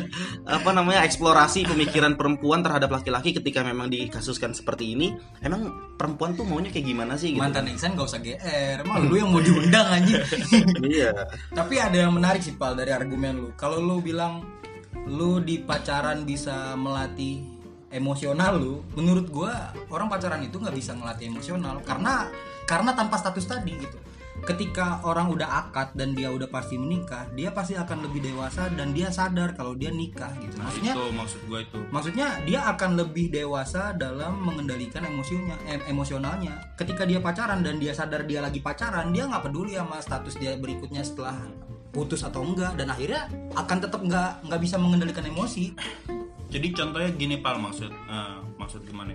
apa 0.58 0.70
namanya 0.72 1.04
eksplorasi 1.06 1.64
pemikiran 1.66 2.16
perempuan 2.16 2.60
terhadap 2.62 2.90
laki-laki 2.90 3.32
ketika 3.32 3.62
memang 3.62 3.88
dikasuskan 3.88 4.52
seperti 4.52 4.94
ini. 4.94 5.14
Emang 5.40 5.68
perempuan 5.96 6.34
tuh 6.34 6.44
maunya 6.44 6.70
kayak 6.70 6.86
gimana 6.86 7.14
sih 7.16 7.32
gitu? 7.32 7.40
mantan 7.40 7.70
Iksan 7.70 7.93
gak 7.96 8.08
usah 8.10 8.22
GR 8.22 8.78
emang 8.84 9.08
lu 9.08 9.16
yang 9.18 9.30
mau 9.30 9.42
diundang 9.42 9.88
anjing. 9.90 10.22
Iya. 10.94 11.14
tapi 11.56 11.80
ada 11.80 11.98
yang 12.06 12.14
menarik 12.14 12.44
sih 12.44 12.54
pal 12.54 12.76
dari 12.78 12.92
argumen 12.92 13.40
lu. 13.40 13.50
Kalau 13.56 13.80
lu 13.80 14.04
bilang 14.04 14.44
lu 15.08 15.40
di 15.40 15.60
pacaran 15.62 16.24
bisa 16.28 16.76
melatih 16.78 17.42
emosional 17.94 18.58
lu 18.58 18.74
menurut 18.98 19.30
gua 19.30 19.70
orang 19.94 20.10
pacaran 20.10 20.42
itu 20.42 20.58
nggak 20.58 20.76
bisa 20.76 20.94
melatih 20.98 21.30
emosional. 21.30 21.82
Karena 21.82 22.28
karena 22.68 22.92
tanpa 22.96 23.20
status 23.20 23.46
tadi 23.46 23.74
gitu 23.76 23.98
ketika 24.44 25.00
orang 25.06 25.30
udah 25.30 25.70
akad 25.70 25.94
dan 25.94 26.18
dia 26.18 26.28
udah 26.34 26.50
pasti 26.50 26.76
menikah 26.76 27.30
dia 27.38 27.54
pasti 27.54 27.78
akan 27.78 28.10
lebih 28.10 28.26
dewasa 28.26 28.68
dan 28.74 28.92
dia 28.92 29.08
sadar 29.14 29.54
kalau 29.56 29.78
dia 29.78 29.94
nikah 29.94 30.34
gitu 30.42 30.58
maksudnya 30.60 30.94
itu 30.98 31.04
maksud 31.14 31.42
gua 31.48 31.60
itu 31.62 31.80
Maksudnya 31.94 32.28
dia 32.42 32.60
akan 32.74 32.98
lebih 32.98 33.30
dewasa 33.30 33.94
dalam 33.94 34.42
mengendalikan 34.42 35.06
emosinya, 35.06 35.54
em- 35.70 35.86
emosionalnya. 35.88 36.74
Ketika 36.74 37.06
dia 37.06 37.22
pacaran 37.22 37.62
dan 37.62 37.78
dia 37.78 37.94
sadar 37.94 38.26
dia 38.26 38.42
lagi 38.42 38.60
pacaran, 38.66 39.14
dia 39.14 39.30
nggak 39.30 39.46
peduli 39.46 39.78
sama 39.78 40.02
status 40.02 40.36
dia 40.42 40.58
berikutnya 40.58 41.06
setelah 41.06 41.38
putus 41.94 42.26
atau 42.26 42.42
enggak 42.42 42.74
dan 42.74 42.90
akhirnya 42.90 43.30
akan 43.54 43.78
tetap 43.78 44.02
nggak 44.02 44.50
nggak 44.50 44.62
bisa 44.66 44.76
mengendalikan 44.82 45.30
emosi. 45.30 45.78
jadi 46.50 46.68
contohnya 46.74 47.10
gini 47.14 47.38
pal 47.42 47.62
maksud 47.62 47.90
eh, 47.90 48.38
maksud 48.58 48.82
gimana 48.90 49.14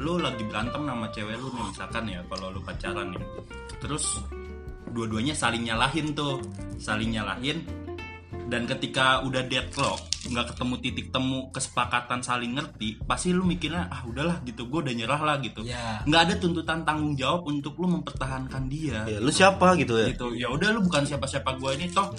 lu 0.00 0.16
lagi 0.16 0.44
berantem 0.48 0.80
sama 0.84 1.08
cewek 1.12 1.36
lu 1.36 1.48
nih 1.52 1.64
misalkan 1.68 2.04
ya 2.08 2.20
kalau 2.28 2.52
lu 2.56 2.60
pacaran 2.64 3.12
nih 3.12 3.24
terus 3.84 4.24
dua-duanya 4.92 5.34
saling 5.34 5.66
nyalahin 5.66 6.12
tuh 6.12 6.42
saling 6.76 7.14
nyalahin. 7.14 7.62
Dan 8.50 8.66
ketika 8.66 9.22
udah 9.22 9.46
deadlock 9.46 10.10
nggak 10.20 10.52
ketemu 10.52 10.74
titik 10.84 11.06
temu 11.08 11.48
kesepakatan 11.48 12.20
saling 12.20 12.52
ngerti 12.52 13.00
pasti 13.08 13.32
lu 13.32 13.46
mikirnya 13.46 13.88
ah 13.88 14.02
udahlah 14.04 14.42
gitu. 14.44 14.66
Gue 14.66 14.84
udah 14.84 14.94
nyerah 14.94 15.20
lah 15.22 15.36
gitu. 15.40 15.64
Ya. 15.64 16.02
nggak 16.04 16.22
ada 16.28 16.34
tuntutan 16.36 16.82
tanggung 16.84 17.14
jawab 17.14 17.46
untuk 17.46 17.78
lu 17.78 17.88
mempertahankan 17.88 18.68
dia. 18.68 19.06
Ya, 19.06 19.18
lu 19.22 19.30
siapa 19.32 19.78
gitu 19.78 19.96
ya? 19.96 20.12
gitu. 20.12 20.34
Ya 20.34 20.50
udah 20.50 20.74
lu 20.74 20.84
bukan 20.84 21.06
siapa-siapa 21.06 21.56
gue 21.56 21.70
ini 21.78 21.86
toh. 21.94 22.10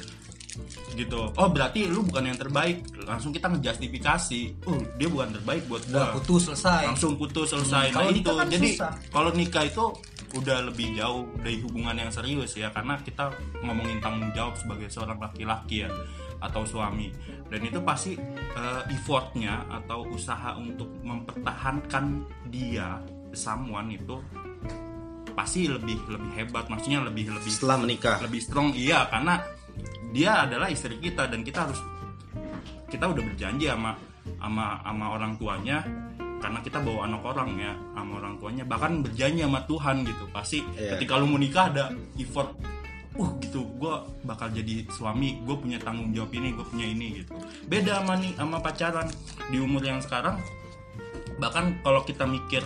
Gitu. 0.92 1.22
Oh 1.40 1.48
berarti 1.48 1.88
lu 1.88 2.04
bukan 2.04 2.32
yang 2.32 2.40
terbaik. 2.40 2.84
Langsung 3.08 3.32
kita 3.32 3.48
ngejustifikasi. 3.48 4.68
Oh 4.68 4.80
dia 5.00 5.08
bukan 5.08 5.30
terbaik 5.38 5.64
buat 5.72 5.84
gua. 5.88 6.12
putus 6.18 6.52
selesai. 6.52 6.92
Langsung 6.92 7.16
putus 7.16 7.54
selesai. 7.54 7.92
Hmm, 7.92 7.96
kalau 7.96 8.10
nah 8.12 8.18
itu 8.18 8.32
kan 8.32 8.48
jadi 8.52 8.70
kalau 9.14 9.32
nikah 9.32 9.64
itu 9.68 9.86
udah 10.32 10.72
lebih 10.72 10.96
jauh 10.96 11.28
dari 11.40 11.60
hubungan 11.60 11.96
yang 11.96 12.12
serius 12.12 12.56
ya 12.56 12.72
karena 12.72 12.96
kita 13.04 13.32
ngomongin 13.64 14.00
tanggung 14.00 14.32
jawab 14.32 14.56
sebagai 14.56 14.88
seorang 14.88 15.20
laki-laki 15.20 15.88
ya 15.88 15.90
atau 16.42 16.66
suami. 16.66 17.12
Dan 17.52 17.62
itu 17.68 17.80
pasti 17.84 18.16
eh, 18.18 18.82
effortnya 18.90 19.68
atau 19.68 20.08
usaha 20.10 20.56
untuk 20.56 20.90
mempertahankan 21.04 22.26
dia 22.48 22.98
someone 23.36 23.96
itu 23.96 24.18
pasti 25.32 25.64
lebih 25.68 25.96
lebih 26.12 26.32
hebat 26.36 26.68
maksudnya 26.68 27.08
lebih 27.08 27.32
lebih 27.32 27.52
setelah 27.52 27.78
menikah. 27.80 28.18
lebih 28.20 28.42
strong. 28.44 28.76
Iya 28.76 29.08
karena 29.08 29.40
dia 30.12 30.44
adalah 30.44 30.68
istri 30.68 31.00
kita 31.00 31.32
dan 31.32 31.44
kita 31.44 31.68
harus 31.68 31.80
kita 32.92 33.08
udah 33.08 33.24
berjanji 33.24 33.72
sama 33.72 33.96
sama 34.38 34.84
sama 34.84 35.06
orang 35.16 35.34
tuanya 35.40 35.80
karena 36.42 36.60
kita 36.66 36.82
bawa 36.82 37.06
anak 37.06 37.22
orang 37.22 37.50
ya 37.56 37.72
sama 37.94 38.12
orang 38.18 38.34
tuanya. 38.42 38.64
Bahkan 38.66 38.92
berjanji 39.06 39.42
sama 39.46 39.62
Tuhan 39.70 39.96
gitu. 40.04 40.26
Pasti 40.34 40.60
Iya. 40.76 40.98
ketika 40.98 41.22
lu 41.22 41.30
mau 41.30 41.38
nikah 41.38 41.70
ada 41.70 41.94
effort 42.18 42.58
uh 43.16 43.30
gitu. 43.40 43.62
Gue 43.78 43.94
bakal 44.26 44.50
jadi 44.50 44.90
suami 44.90 45.40
gue 45.46 45.56
punya 45.56 45.78
tanggung 45.78 46.10
jawab 46.12 46.34
ini 46.34 46.58
gue 46.58 46.66
punya 46.66 46.88
ini 46.90 47.08
gitu. 47.22 47.32
Beda 47.70 48.02
sama 48.02 48.18
nih 48.18 48.34
sama 48.34 48.58
pacaran. 48.58 49.08
Di 49.54 49.58
umur 49.62 49.86
yang 49.86 50.02
sekarang 50.02 50.42
bahkan 51.38 51.78
kalau 51.86 52.02
kita 52.02 52.26
mikir 52.26 52.66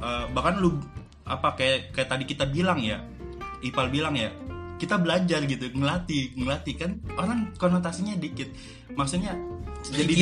eh, 0.00 0.24
bahkan 0.32 0.56
lu 0.60 0.80
apa 1.28 1.52
kayak 1.60 1.92
kayak 1.92 2.08
tadi 2.08 2.24
kita 2.24 2.48
bilang 2.48 2.80
ya 2.80 3.04
Ipal 3.60 3.92
bilang 3.92 4.16
ya 4.16 4.32
kita 4.78 4.96
belajar 4.96 5.42
gitu 5.44 5.68
ngelatih 5.74 6.38
ngelatih 6.38 6.74
kan 6.78 6.90
orang 7.18 7.50
konotasinya 7.58 8.14
dikit. 8.14 8.48
Maksudnya 8.94 9.34
jadi. 9.84 10.14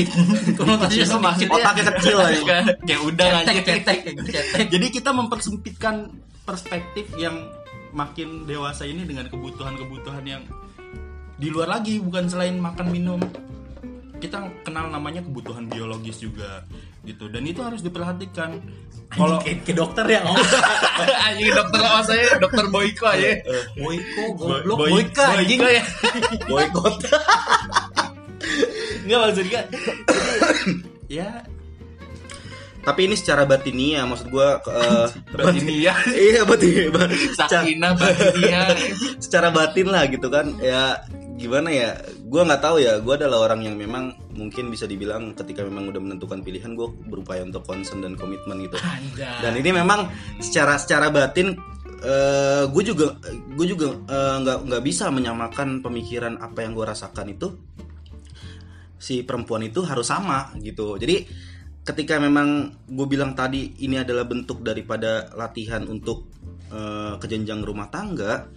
Konotasinya 0.52 1.06
otaknya 1.56 1.84
kecil 1.94 2.16
aja. 2.18 2.40
Kayak- 2.40 2.66
kayak 2.82 3.00
udah 3.02 3.26
aja. 3.34 3.52
Cetek 3.52 3.64
cetek 3.82 3.98
gitu, 4.04 4.20
jadi 4.68 4.86
kita 4.90 5.10
mempersempitkan 5.10 5.94
perspektif 6.42 7.10
yang 7.14 7.48
makin 7.90 8.44
dewasa 8.44 8.84
ini 8.84 9.02
dengan 9.02 9.26
kebutuhan-kebutuhan 9.26 10.22
yang 10.22 10.42
di 11.36 11.48
luar 11.48 11.68
lagi 11.70 11.98
bukan 11.98 12.26
selain 12.26 12.56
makan 12.56 12.86
minum. 12.88 13.20
Kita 14.16 14.40
kenal 14.62 14.88
namanya 14.88 15.20
kebutuhan 15.20 15.66
biologis 15.66 16.16
juga 16.18 16.64
gitu. 17.02 17.28
Dan 17.28 17.44
itu 17.44 17.60
harus 17.60 17.80
diperhatikan. 17.80 18.56
Kalau 19.06 19.38
kayak 19.38 19.62
ke 19.62 19.70
dokter 19.70 20.02
ya 20.08 20.18
oh 20.26 20.34
anjing 21.30 21.46
dokter 21.48 21.78
oh 21.78 22.02
saya 22.02 22.26
dokter 22.36 22.66
Boyko 22.66 23.06
aja. 23.06 23.38
Boyko 23.76 24.22
Boy- 24.34 24.66
goblok. 24.66 24.76
Boy- 24.76 24.90
Boyka 24.98 25.24
anjing. 25.36 25.60
Boyko 26.42 26.82
nggak 29.06 29.20
maksudnya 29.22 29.62
jadi, 29.62 29.62
ya. 31.08 31.30
Tapi 32.86 33.10
ini 33.10 33.18
secara 33.18 33.42
batinia 33.42 34.06
maksud 34.06 34.30
gua 34.30 34.62
eh, 34.62 35.06
berarti 35.34 35.58
ini 35.58 35.74
ya 35.82 35.94
iya 36.14 36.46
batin 36.46 36.94
sakinah 37.38 37.98
batinnya 37.98 38.62
secara 39.24 39.50
batin 39.50 39.90
lah 39.90 40.06
gitu 40.06 40.30
kan. 40.30 40.54
Ya 40.62 41.02
gimana 41.34 41.74
ya? 41.74 41.98
Gua 42.30 42.46
nggak 42.46 42.62
tahu 42.62 42.78
ya. 42.78 43.02
Gua 43.02 43.18
adalah 43.18 43.50
orang 43.50 43.66
yang 43.66 43.74
memang 43.74 44.14
mungkin 44.38 44.70
bisa 44.70 44.86
dibilang 44.86 45.34
ketika 45.34 45.66
memang 45.66 45.90
udah 45.90 45.98
menentukan 45.98 46.44
pilihan 46.44 46.76
gue 46.76 46.92
berupaya 47.08 47.40
untuk 47.40 47.64
concern 47.64 48.04
dan 48.04 48.20
komitmen 48.20 48.68
gitu. 48.68 48.76
Dan 49.16 49.56
ini 49.56 49.72
memang 49.72 50.12
secara 50.44 50.76
secara 50.76 51.08
batin 51.08 51.56
gue 52.68 52.82
juga 52.84 53.16
gue 53.56 53.66
juga 53.66 53.96
eh, 53.96 54.36
nggak 54.44 54.58
nggak 54.68 54.82
bisa 54.84 55.08
menyamakan 55.08 55.80
pemikiran 55.80 56.36
apa 56.38 56.62
yang 56.62 56.76
gue 56.76 56.84
rasakan 56.84 57.32
itu 57.32 57.56
si 58.96 59.22
perempuan 59.22 59.64
itu 59.64 59.84
harus 59.84 60.08
sama 60.08 60.52
gitu 60.60 60.96
jadi 60.96 61.24
ketika 61.86 62.18
memang 62.18 62.74
gue 62.88 63.06
bilang 63.06 63.36
tadi 63.36 63.78
ini 63.84 64.00
adalah 64.00 64.26
bentuk 64.26 64.64
daripada 64.64 65.30
latihan 65.38 65.86
untuk 65.86 66.26
eh, 66.72 67.14
kejenjang 67.20 67.62
rumah 67.62 67.86
tangga 67.92 68.48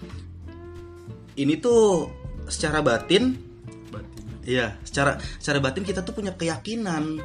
ini 1.39 1.53
tuh 1.61 2.09
secara 2.49 2.81
batin 2.81 3.49
Batin. 3.89 4.25
Iya, 4.45 4.77
secara 4.85 5.17
secara 5.41 5.59
batin 5.61 5.85
kita 5.85 6.01
tuh 6.05 6.13
punya 6.13 6.33
keyakinan 6.33 7.21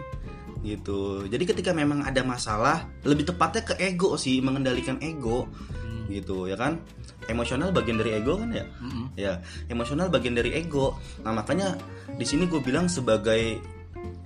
gitu. 0.64 1.28
Jadi 1.28 1.44
ketika 1.44 1.76
memang 1.76 2.02
ada 2.02 2.24
masalah, 2.24 2.88
lebih 3.04 3.28
tepatnya 3.28 3.62
ke 3.62 3.74
ego 3.78 4.16
sih, 4.16 4.40
mengendalikan 4.40 4.96
ego 5.04 5.46
gitu 6.08 6.48
ya 6.48 6.56
kan. 6.56 6.80
Emosional 7.30 7.72
bagian 7.72 7.96
dari 8.00 8.16
ego 8.16 8.36
kan 8.36 8.50
ya? 8.52 8.64
Mm-mm. 8.66 9.06
Ya, 9.16 9.40
emosional 9.70 10.12
bagian 10.12 10.36
dari 10.36 10.54
ego. 10.54 10.98
Nah, 11.24 11.32
makanya 11.32 11.78
di 12.14 12.26
sini 12.26 12.46
gue 12.50 12.60
bilang 12.60 12.90
sebagai 12.90 13.58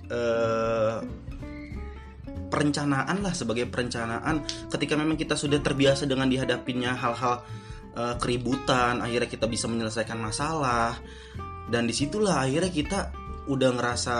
eh 0.09 0.97
perencanaan 2.49 3.21
lah 3.21 3.31
sebagai 3.31 3.69
perencanaan 3.69 4.41
ketika 4.73 4.97
memang 4.97 5.15
kita 5.15 5.37
sudah 5.37 5.61
terbiasa 5.61 6.09
dengan 6.09 6.25
dihadapinya 6.25 6.97
hal-hal 6.97 7.45
eh, 7.93 8.15
keributan 8.17 9.05
akhirnya 9.05 9.29
kita 9.29 9.45
bisa 9.45 9.69
menyelesaikan 9.69 10.17
masalah 10.17 10.97
dan 11.69 11.85
di 11.85 11.93
situlah 11.93 12.41
akhirnya 12.41 12.73
kita 12.73 12.99
udah 13.45 13.69
ngerasa 13.77 14.15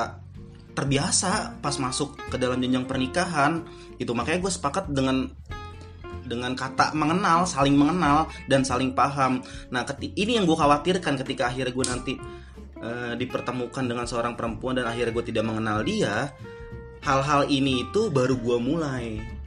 terbiasa 0.78 1.60
pas 1.60 1.76
masuk 1.82 2.16
ke 2.30 2.38
dalam 2.38 2.62
jenjang 2.62 2.86
pernikahan 2.86 3.66
itu 3.98 4.14
makanya 4.14 4.46
gue 4.46 4.54
sepakat 4.54 4.94
dengan 4.94 5.28
dengan 6.30 6.54
kata 6.54 6.94
mengenal 6.94 7.50
saling 7.50 7.74
mengenal 7.74 8.30
dan 8.46 8.62
saling 8.62 8.94
paham. 8.94 9.42
Nah 9.74 9.82
ini 9.98 10.38
yang 10.38 10.46
gue 10.46 10.54
khawatirkan 10.54 11.18
ketika 11.26 11.50
akhirnya 11.50 11.74
gue 11.74 11.86
nanti 11.90 12.14
eh, 12.80 13.14
dipertemukan 13.18 13.90
dengan 13.90 14.06
seorang 14.06 14.38
perempuan 14.38 14.78
dan 14.78 14.86
akhirnya 14.86 15.12
gue 15.12 15.26
tidak 15.26 15.50
mengenal 15.50 15.82
dia 15.82 16.30
hal-hal 17.04 17.48
ini 17.48 17.88
itu 17.88 18.12
baru 18.12 18.36
gue 18.38 18.58
mulai 18.60 19.39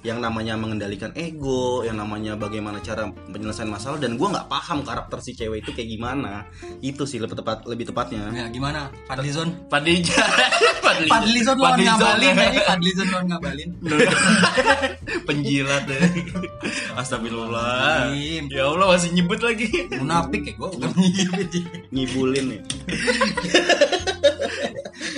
yang 0.00 0.18
namanya 0.18 0.56
mengendalikan 0.56 1.12
ego, 1.12 1.84
yang 1.84 2.00
namanya 2.00 2.32
bagaimana 2.32 2.80
cara 2.80 3.12
penyelesaian 3.28 3.68
masalah 3.68 4.00
dan 4.00 4.16
gue 4.16 4.28
nggak 4.28 4.48
paham 4.48 4.80
karakter 4.80 5.20
si 5.20 5.36
cewek 5.36 5.60
itu 5.60 5.76
kayak 5.76 5.88
gimana. 5.92 6.48
Itu 6.80 7.04
sih 7.04 7.20
lebih 7.20 7.36
tepat 7.36 7.68
lebih 7.68 7.92
tepatnya. 7.92 8.32
Ya 8.32 8.46
gimana? 8.48 8.88
Fadlizon? 9.04 9.68
Padli- 9.68 10.04
Fadlizon 11.12 11.56
lawan 11.60 11.78
ngabalin 11.84 12.34
aja. 12.36 12.60
Fadlizon 12.74 13.08
lawan 13.12 13.26
ngabalin. 13.28 13.70
penjilat 15.28 15.82
deh 15.86 16.00
Astagfirullah. 16.96 18.10
Ya 18.50 18.64
Allah 18.66 18.86
masih 18.96 19.10
nyebut 19.14 19.40
lagi 19.40 19.68
Munafik 20.00 20.42
ya 20.48 20.52
gue 20.56 20.68
bukan. 20.74 20.90
Ngibulin 21.92 22.44
nih. 22.56 22.60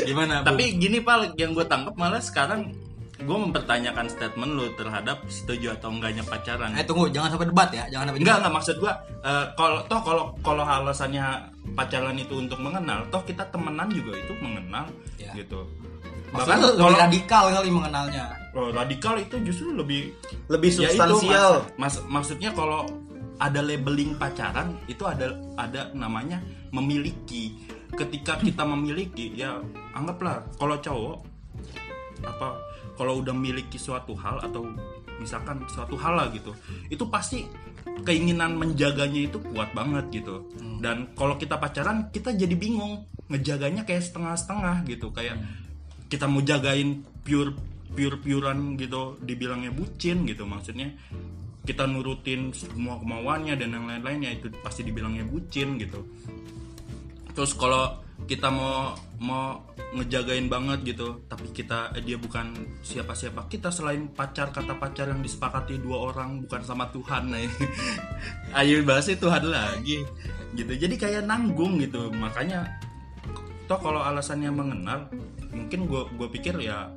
Gimana? 0.06 0.42
Bu? 0.42 0.52
Tapi 0.52 0.64
gini 0.76 0.98
Pak 1.00 1.38
Yang 1.38 1.50
gue 1.62 1.66
tangkap 1.70 1.94
malah 1.96 2.22
sekarang 2.22 2.74
Gue 3.22 3.38
mempertanyakan 3.40 4.06
statement 4.06 4.52
lu 4.52 4.66
terhadap 4.74 5.22
Setuju 5.24 5.72
atau 5.72 5.88
enggaknya 5.88 6.22
pacaran 6.22 6.72
Eh 6.72 6.82
tunggu, 6.82 7.06
jangan 7.08 7.30
sampai 7.30 7.46
debat 7.46 7.68
ya, 7.68 7.84
jangan 7.88 8.06
sampai 8.08 8.18
Enggak, 8.18 8.28
debat. 8.32 8.40
enggak 8.42 8.54
maksud 8.54 8.76
gua 8.76 8.92
eh, 9.20 9.44
kalau 9.52 9.78
toh 9.86 10.00
kalau 10.00 10.24
kalau 10.40 10.62
alasannya 10.62 11.24
pacaran 11.72 12.14
itu 12.14 12.34
untuk 12.34 12.58
mengenal, 12.58 13.06
toh 13.08 13.22
kita 13.22 13.46
temenan 13.48 13.88
juga 13.88 14.12
itu 14.16 14.32
mengenal 14.36 14.84
Ya. 15.16 15.30
gitu. 15.32 15.62
Maksudnya 16.28 16.56
Bahkan 16.56 16.58
lebih 16.64 16.80
kalau 16.80 16.96
radikal 16.98 17.44
kali 17.50 17.70
mengenalnya. 17.70 18.24
oh, 18.52 18.68
radikal 18.70 19.14
itu 19.16 19.36
justru 19.42 19.68
lebih 19.70 20.12
Lebih 20.46 20.70
ya 20.72 20.76
substansial. 20.90 21.52
mas, 21.74 21.96
mas- 21.96 22.04
maksudnya 22.06 22.50
kalau 22.50 22.88
ada 23.36 23.60
labeling 23.60 24.16
pacaran 24.16 24.76
itu 24.86 25.02
ada 25.02 25.30
ada 25.56 25.92
namanya 25.92 26.40
memiliki. 26.70 27.54
Ketika 27.92 28.36
kita 28.38 28.64
memiliki 28.64 29.32
ya 29.32 29.60
anggaplah 29.92 30.40
kalau 30.54 30.76
cowok 30.76 31.16
apa 32.22 32.48
kalau 33.02 33.18
udah 33.18 33.34
memiliki 33.34 33.82
suatu 33.82 34.14
hal 34.14 34.38
atau 34.46 34.70
misalkan 35.18 35.66
suatu 35.66 35.98
hal 35.98 36.14
lah 36.14 36.30
gitu 36.30 36.54
itu 36.86 37.02
pasti 37.10 37.50
keinginan 38.06 38.58
menjaganya 38.58 39.30
itu 39.30 39.38
kuat 39.52 39.74
banget 39.74 40.22
gitu. 40.22 40.46
Dan 40.82 41.14
kalau 41.14 41.38
kita 41.38 41.58
pacaran 41.58 42.10
kita 42.10 42.34
jadi 42.34 42.54
bingung 42.54 43.06
ngejaganya 43.30 43.82
kayak 43.86 44.02
setengah-setengah 44.02 44.86
gitu. 44.86 45.10
Kayak 45.14 45.42
kita 46.06 46.26
mau 46.26 46.42
jagain 46.42 47.02
pure 47.22 47.54
pure 47.92 48.16
purean 48.18 48.74
gitu 48.78 49.18
dibilangnya 49.22 49.70
bucin 49.70 50.26
gitu. 50.26 50.46
Maksudnya 50.46 50.94
kita 51.62 51.86
nurutin 51.86 52.50
semua 52.50 52.98
kemauannya 52.98 53.54
dan 53.54 53.70
yang 53.70 53.86
lain-lainnya 53.86 54.30
itu 54.34 54.50
pasti 54.62 54.82
dibilangnya 54.82 55.22
bucin 55.26 55.78
gitu. 55.78 56.02
Terus 57.32 57.54
kalau 57.54 58.02
kita 58.26 58.48
mau 58.48 58.94
mau 59.22 59.62
ngejagain 59.94 60.46
banget 60.50 60.94
gitu. 60.94 61.22
Tapi 61.30 61.50
kita 61.54 61.94
eh, 61.94 62.02
dia 62.02 62.18
bukan 62.18 62.52
siapa-siapa. 62.82 63.46
Kita 63.46 63.70
selain 63.70 64.10
pacar 64.10 64.50
kata 64.50 64.78
pacar 64.78 65.10
yang 65.10 65.22
disepakati 65.22 65.78
dua 65.78 66.12
orang 66.12 66.42
bukan 66.46 66.62
sama 66.66 66.90
Tuhan 66.90 67.30
nah 67.30 67.40
ayo 68.62 68.82
bahasnya 68.82 69.16
Tuhan 69.18 69.44
lagi. 69.46 70.02
Gitu. 70.52 70.72
Jadi 70.76 70.94
kayak 70.98 71.26
nanggung 71.26 71.78
gitu. 71.78 72.10
Makanya 72.10 72.66
toh 73.70 73.78
kalau 73.78 74.02
alasannya 74.02 74.50
mengenal 74.50 75.06
mungkin 75.52 75.86
gue 75.86 76.02
gue 76.18 76.28
pikir 76.34 76.58
ya 76.60 76.90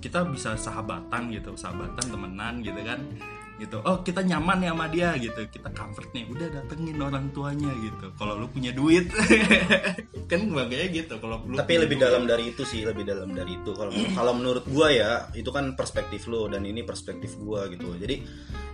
kita 0.00 0.24
bisa 0.30 0.56
sahabatan 0.56 1.28
gitu. 1.32 1.52
Sahabatan 1.54 2.06
temenan 2.06 2.64
gitu 2.64 2.80
kan 2.80 3.00
gitu. 3.56 3.80
Oh 3.84 4.04
kita 4.04 4.20
nyaman 4.20 4.64
ya 4.64 4.70
sama 4.76 4.86
dia 4.92 5.10
gitu. 5.16 5.40
Kita 5.48 5.68
comfort 5.72 6.12
nih. 6.12 6.24
Udah 6.28 6.46
datengin 6.52 6.98
orang 7.00 7.32
tuanya 7.32 7.72
gitu. 7.80 8.12
Kalau 8.16 8.36
lu 8.36 8.46
punya 8.52 8.70
duit. 8.76 9.08
Kan 10.30 10.50
makanya 10.50 10.90
gitu 10.90 11.14
kalau 11.22 11.38
lu 11.46 11.54
tapi 11.54 11.78
lebih 11.78 12.02
duit. 12.02 12.04
dalam 12.10 12.22
dari 12.26 12.44
itu 12.50 12.62
sih 12.66 12.82
lebih 12.82 13.06
dalam 13.06 13.30
dari 13.32 13.56
itu. 13.56 13.70
Kalau 13.72 13.92
kalau 14.18 14.32
menurut 14.36 14.64
gua 14.68 14.88
ya 14.92 15.10
itu 15.32 15.48
kan 15.54 15.78
perspektif 15.78 16.26
lo 16.26 16.50
dan 16.50 16.66
ini 16.66 16.82
perspektif 16.82 17.38
gua 17.38 17.70
gitu. 17.70 17.94
Jadi 17.94 18.26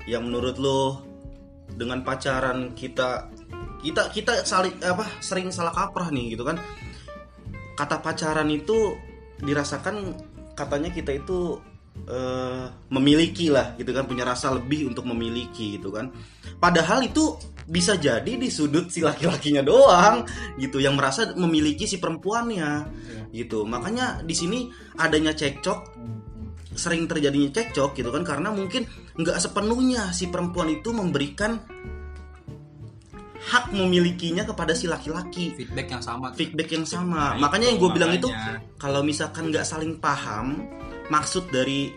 yang 0.08 0.26
menurut 0.26 0.56
lo 0.56 1.04
dengan 1.72 2.00
pacaran 2.02 2.72
kita 2.72 3.28
kita 3.84 4.08
kita 4.12 4.46
saling 4.48 4.80
apa 4.80 5.04
sering 5.20 5.52
salah 5.52 5.76
kaprah 5.76 6.08
nih 6.08 6.34
gitu 6.34 6.48
kan. 6.48 6.56
Kata 7.76 8.00
pacaran 8.00 8.48
itu 8.48 8.96
dirasakan 9.42 10.16
katanya 10.56 10.88
kita 10.92 11.16
itu 11.16 11.58
eh, 12.08 12.66
memiliki 12.90 13.48
lah 13.52 13.76
gitu 13.78 13.90
kan 13.94 14.04
punya 14.08 14.26
rasa 14.26 14.52
lebih 14.54 14.90
untuk 14.90 15.06
memiliki 15.08 15.78
gitu 15.78 15.92
kan. 15.94 16.10
Padahal 16.58 17.04
itu 17.06 17.36
bisa 17.62 17.94
jadi 17.94 18.34
di 18.34 18.50
sudut 18.50 18.90
si 18.90 19.00
laki-lakinya 19.04 19.62
doang 19.62 20.26
gitu 20.58 20.82
yang 20.82 20.98
merasa 20.98 21.30
memiliki 21.38 21.86
si 21.86 22.02
perempuannya 22.02 22.86
gitu. 23.30 23.62
Makanya 23.62 24.26
di 24.26 24.34
sini 24.34 24.58
adanya 24.98 25.32
cekcok 25.32 25.80
sering 26.72 27.04
terjadinya 27.04 27.52
cekcok 27.52 27.92
gitu 28.00 28.08
kan 28.08 28.24
karena 28.24 28.48
mungkin 28.48 28.88
nggak 29.20 29.36
sepenuhnya 29.36 30.08
si 30.16 30.32
perempuan 30.32 30.72
itu 30.72 30.88
memberikan 30.88 31.60
hak 33.42 33.74
memilikinya 33.74 34.46
kepada 34.46 34.72
si 34.72 34.86
laki-laki. 34.86 35.52
Feedback 35.58 35.88
yang 35.90 36.02
sama. 36.02 36.26
Feedback 36.32 36.68
yang 36.70 36.86
sama. 36.86 37.34
Nah, 37.34 37.42
makanya 37.42 37.68
itu, 37.68 37.70
yang 37.74 37.78
gue 37.82 37.90
bilang 37.90 38.12
itu 38.14 38.28
kalau 38.78 39.02
misalkan 39.02 39.50
nggak 39.50 39.66
saling 39.66 39.98
paham 39.98 40.62
maksud 41.12 41.52
dari 41.52 41.92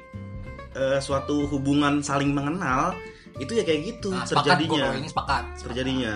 eh, 0.76 1.00
suatu 1.00 1.48
hubungan 1.48 2.04
saling 2.04 2.36
mengenal 2.36 2.92
itu 3.40 3.56
ya 3.56 3.64
kayak 3.64 3.96
gitu 3.96 4.12
nah, 4.12 4.28
sepakat 4.28 4.60
terjadinya. 4.60 4.88
ini 4.96 5.08
sepakat 5.08 5.44
terjadinya. 5.64 6.16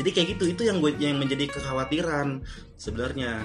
Jadi 0.00 0.10
kayak 0.16 0.28
gitu 0.36 0.44
itu 0.56 0.62
yang 0.64 0.80
gue 0.80 0.96
yang 0.96 1.20
menjadi 1.20 1.44
kekhawatiran 1.52 2.40
sebenarnya. 2.80 3.44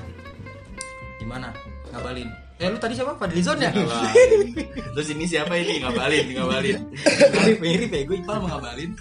Gimana? 1.19 1.51
Ngabalin. 1.91 2.31
Eh 2.55 2.71
lu 2.71 2.79
tadi 2.79 2.95
siapa? 2.95 3.19
Fadlizon 3.19 3.59
ya? 3.59 3.71
Terus 4.95 5.07
ini 5.11 5.27
siapa 5.27 5.59
ini? 5.59 5.83
Ngabalin 5.83 6.25
ngabalin. 6.39 6.79
Mirip 7.35 7.59
mirip 7.59 7.89
ya 7.91 8.01
gue 8.07 8.17
Iqbal 8.23 8.37
mau 8.39 8.47
ngabalin. 8.55 8.91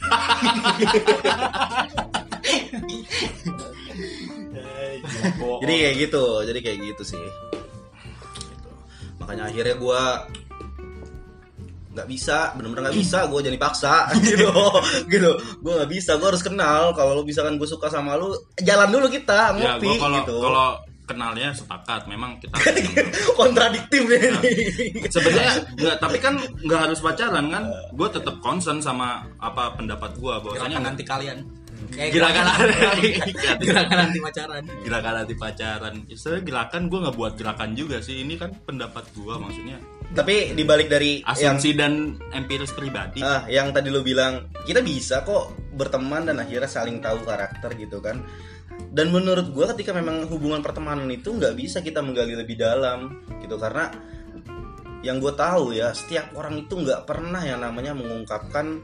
Jadi 5.35 5.73
kayak 5.81 5.97
gitu 5.97 6.25
jadi 6.45 6.61
kayak 6.61 6.79
gitu 6.93 7.03
sih. 7.05 7.25
Makanya 9.25 9.49
akhirnya 9.49 9.81
gue 9.81 10.03
nggak 11.95 12.09
bisa 12.11 12.53
bener-bener 12.59 12.91
nggak 12.91 12.99
bisa 13.01 13.19
gue 13.31 13.41
jadi 13.41 13.57
paksa 13.57 14.13
gitu. 14.29 14.53
Gitu. 15.09 15.31
Gue 15.65 15.73
nggak 15.81 15.91
bisa 15.91 16.21
gue 16.21 16.29
harus 16.29 16.45
kenal. 16.45 16.93
Kalau 16.93 17.17
lu 17.17 17.23
misalkan 17.25 17.57
gue 17.57 17.65
suka 17.65 17.89
sama 17.89 18.21
lu 18.21 18.37
jalan 18.61 18.93
dulu 18.93 19.09
kita 19.09 19.57
ya 19.57 19.81
ngopi 19.81 19.89
gua 19.89 19.97
kalau 19.97 20.19
gitu. 20.21 20.37
kalau 20.45 20.69
kenalnya 21.05 21.53
sepakat 21.53 22.09
memang 22.09 22.41
kita 22.41 22.57
kenal. 22.57 23.09
kontradiktif 23.41 24.09
ya 24.09 24.19
ini 24.25 25.05
sebenarnya 25.05 25.53
nggak 25.81 25.97
tapi 26.01 26.17
kan 26.17 26.35
nggak 26.65 26.81
harus 26.89 26.99
pacaran 27.05 27.47
kan 27.53 27.65
gue 27.93 28.09
tetap 28.09 28.41
concern 28.41 28.81
sama 28.81 29.21
apa 29.37 29.77
pendapat 29.77 30.17
gue 30.17 30.35
bahwasanya 30.41 30.81
nanti 30.81 31.05
kalian 31.05 31.45
Kayak 31.93 32.11
gerakan 32.17 32.45
gerakan 33.61 33.97
nanti 34.09 34.19
pacaran 34.23 34.63
gerakan 34.87 35.15
anti 35.21 35.35
pacaran 35.37 35.95
Istilahnya 36.09 36.43
gerakan 36.47 36.83
gue 36.89 36.99
nggak 37.05 37.17
buat 37.17 37.33
gerakan 37.37 37.71
juga 37.77 38.01
sih. 38.01 38.25
Ini 38.25 38.35
kan 38.41 38.51
pendapat 38.65 39.05
gue 39.13 39.35
maksudnya. 39.37 39.79
Tapi 40.15 40.55
dibalik 40.55 40.89
dari 40.89 41.21
yang 41.21 41.59
asumsi 41.59 41.75
dan 41.75 42.17
empiris 42.31 42.73
pribadi. 42.73 43.21
Ah 43.21 43.45
yang 43.51 43.75
tadi 43.75 43.91
lu 43.91 44.01
bilang 44.01 44.49
kita 44.65 44.81
bisa 44.81 45.27
kok 45.27 45.53
berteman 45.75 46.31
dan 46.31 46.39
akhirnya 46.39 46.71
saling 46.71 47.03
tahu 47.03 47.21
karakter 47.27 47.75
gitu 47.77 47.99
kan. 47.99 48.23
Dan 48.95 49.11
menurut 49.11 49.51
gue 49.51 49.67
ketika 49.75 49.95
memang 49.95 50.27
hubungan 50.31 50.63
pertemanan 50.63 51.07
itu 51.11 51.35
nggak 51.35 51.55
bisa 51.59 51.83
kita 51.83 52.01
menggali 52.01 52.39
lebih 52.39 52.55
dalam 52.55 53.27
gitu. 53.43 53.59
Karena 53.59 53.91
yang 55.05 55.21
gue 55.21 55.37
tahu 55.37 55.77
ya 55.77 55.93
setiap 55.93 56.33
orang 56.33 56.65
itu 56.65 56.81
nggak 56.81 57.05
pernah 57.05 57.45
yang 57.45 57.61
namanya 57.61 57.93
mengungkapkan 57.93 58.81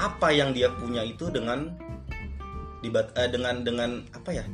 apa 0.00 0.32
yang 0.32 0.56
dia 0.56 0.72
punya 0.72 1.04
itu 1.04 1.28
dengan 1.28 1.76
dibat 2.80 3.12
eh, 3.16 3.28
dengan 3.28 3.60
dengan 3.60 4.00
apa 4.12 4.30
ya 4.32 4.44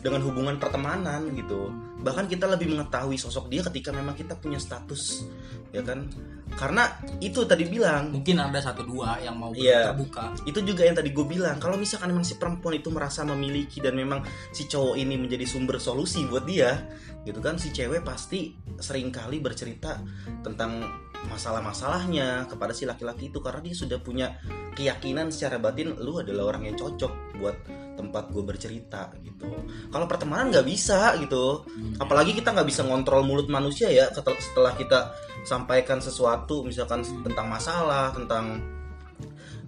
dengan 0.00 0.20
hubungan 0.24 0.56
pertemanan 0.56 1.28
gitu. 1.36 1.68
Bahkan 2.00 2.28
kita 2.28 2.46
lebih 2.48 2.72
mengetahui 2.76 3.16
sosok 3.20 3.48
dia 3.52 3.64
ketika 3.66 3.92
memang 3.92 4.14
kita 4.16 4.36
punya 4.36 4.56
status 4.60 5.26
ya 5.74 5.82
kan? 5.84 6.08
Karena 6.56 6.86
itu 7.18 7.42
tadi 7.44 7.66
bilang. 7.66 8.14
Mungkin 8.14 8.38
ada 8.38 8.62
satu 8.62 8.86
dua 8.86 9.18
yang 9.20 9.34
mau 9.36 9.50
Iya. 9.52 9.92
terbuka. 9.92 10.30
Itu 10.46 10.62
juga 10.62 10.86
yang 10.86 10.94
tadi 10.94 11.10
gue 11.10 11.26
bilang 11.26 11.58
kalau 11.58 11.74
misalkan 11.76 12.14
memang 12.14 12.22
si 12.24 12.38
perempuan 12.38 12.78
itu 12.78 12.88
merasa 12.88 13.26
memiliki 13.26 13.82
dan 13.82 13.98
memang 13.98 14.22
si 14.54 14.70
cowok 14.70 14.94
ini 14.96 15.18
menjadi 15.18 15.42
sumber 15.44 15.76
solusi 15.82 16.22
buat 16.30 16.46
dia 16.46 16.86
gitu 17.26 17.42
kan? 17.42 17.58
Si 17.58 17.74
cewek 17.74 18.06
pasti 18.06 18.54
sering 18.78 19.10
kali 19.10 19.42
bercerita 19.42 19.98
tentang 20.46 20.86
masalah-masalahnya 21.28 22.46
kepada 22.48 22.72
si 22.72 22.88
laki-laki 22.88 23.28
itu 23.28 23.38
karena 23.42 23.60
dia 23.60 23.74
sudah 23.74 23.98
punya 24.00 24.38
keyakinan 24.74 25.28
secara 25.30 25.60
batin 25.60 25.94
lu 25.98 26.22
adalah 26.22 26.54
orang 26.54 26.70
yang 26.70 26.76
cocok 26.78 27.12
buat 27.38 27.56
tempat 27.96 28.28
gue 28.28 28.44
bercerita 28.44 29.08
gitu. 29.24 29.48
Kalau 29.88 30.04
pertemanan 30.04 30.52
nggak 30.52 30.66
bisa 30.68 31.16
gitu. 31.16 31.64
Apalagi 31.96 32.36
kita 32.36 32.52
nggak 32.52 32.68
bisa 32.68 32.84
ngontrol 32.84 33.24
mulut 33.24 33.48
manusia 33.48 33.88
ya 33.88 34.12
setel- 34.12 34.40
setelah 34.40 34.76
kita 34.76 35.16
sampaikan 35.48 35.98
sesuatu 36.02 36.60
misalkan 36.66 37.00
tentang 37.24 37.46
masalah 37.48 38.12
tentang 38.12 38.60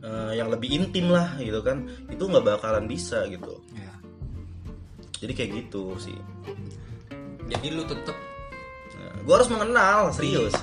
eh, 0.04 0.32
yang 0.36 0.52
lebih 0.52 0.76
intim 0.76 1.08
lah 1.08 1.38
gitu 1.40 1.62
kan 1.64 1.88
itu 2.12 2.20
nggak 2.20 2.44
bakalan 2.44 2.84
bisa 2.84 3.24
gitu. 3.26 3.58
Ya. 3.72 3.92
jadi 5.18 5.32
kayak 5.34 5.50
gitu 5.64 5.96
sih. 5.96 6.18
Jadi 7.48 7.66
lu 7.72 7.82
tetep 7.88 8.16
gue 9.28 9.34
harus 9.36 9.52
mengenal 9.52 10.08
serius 10.08 10.56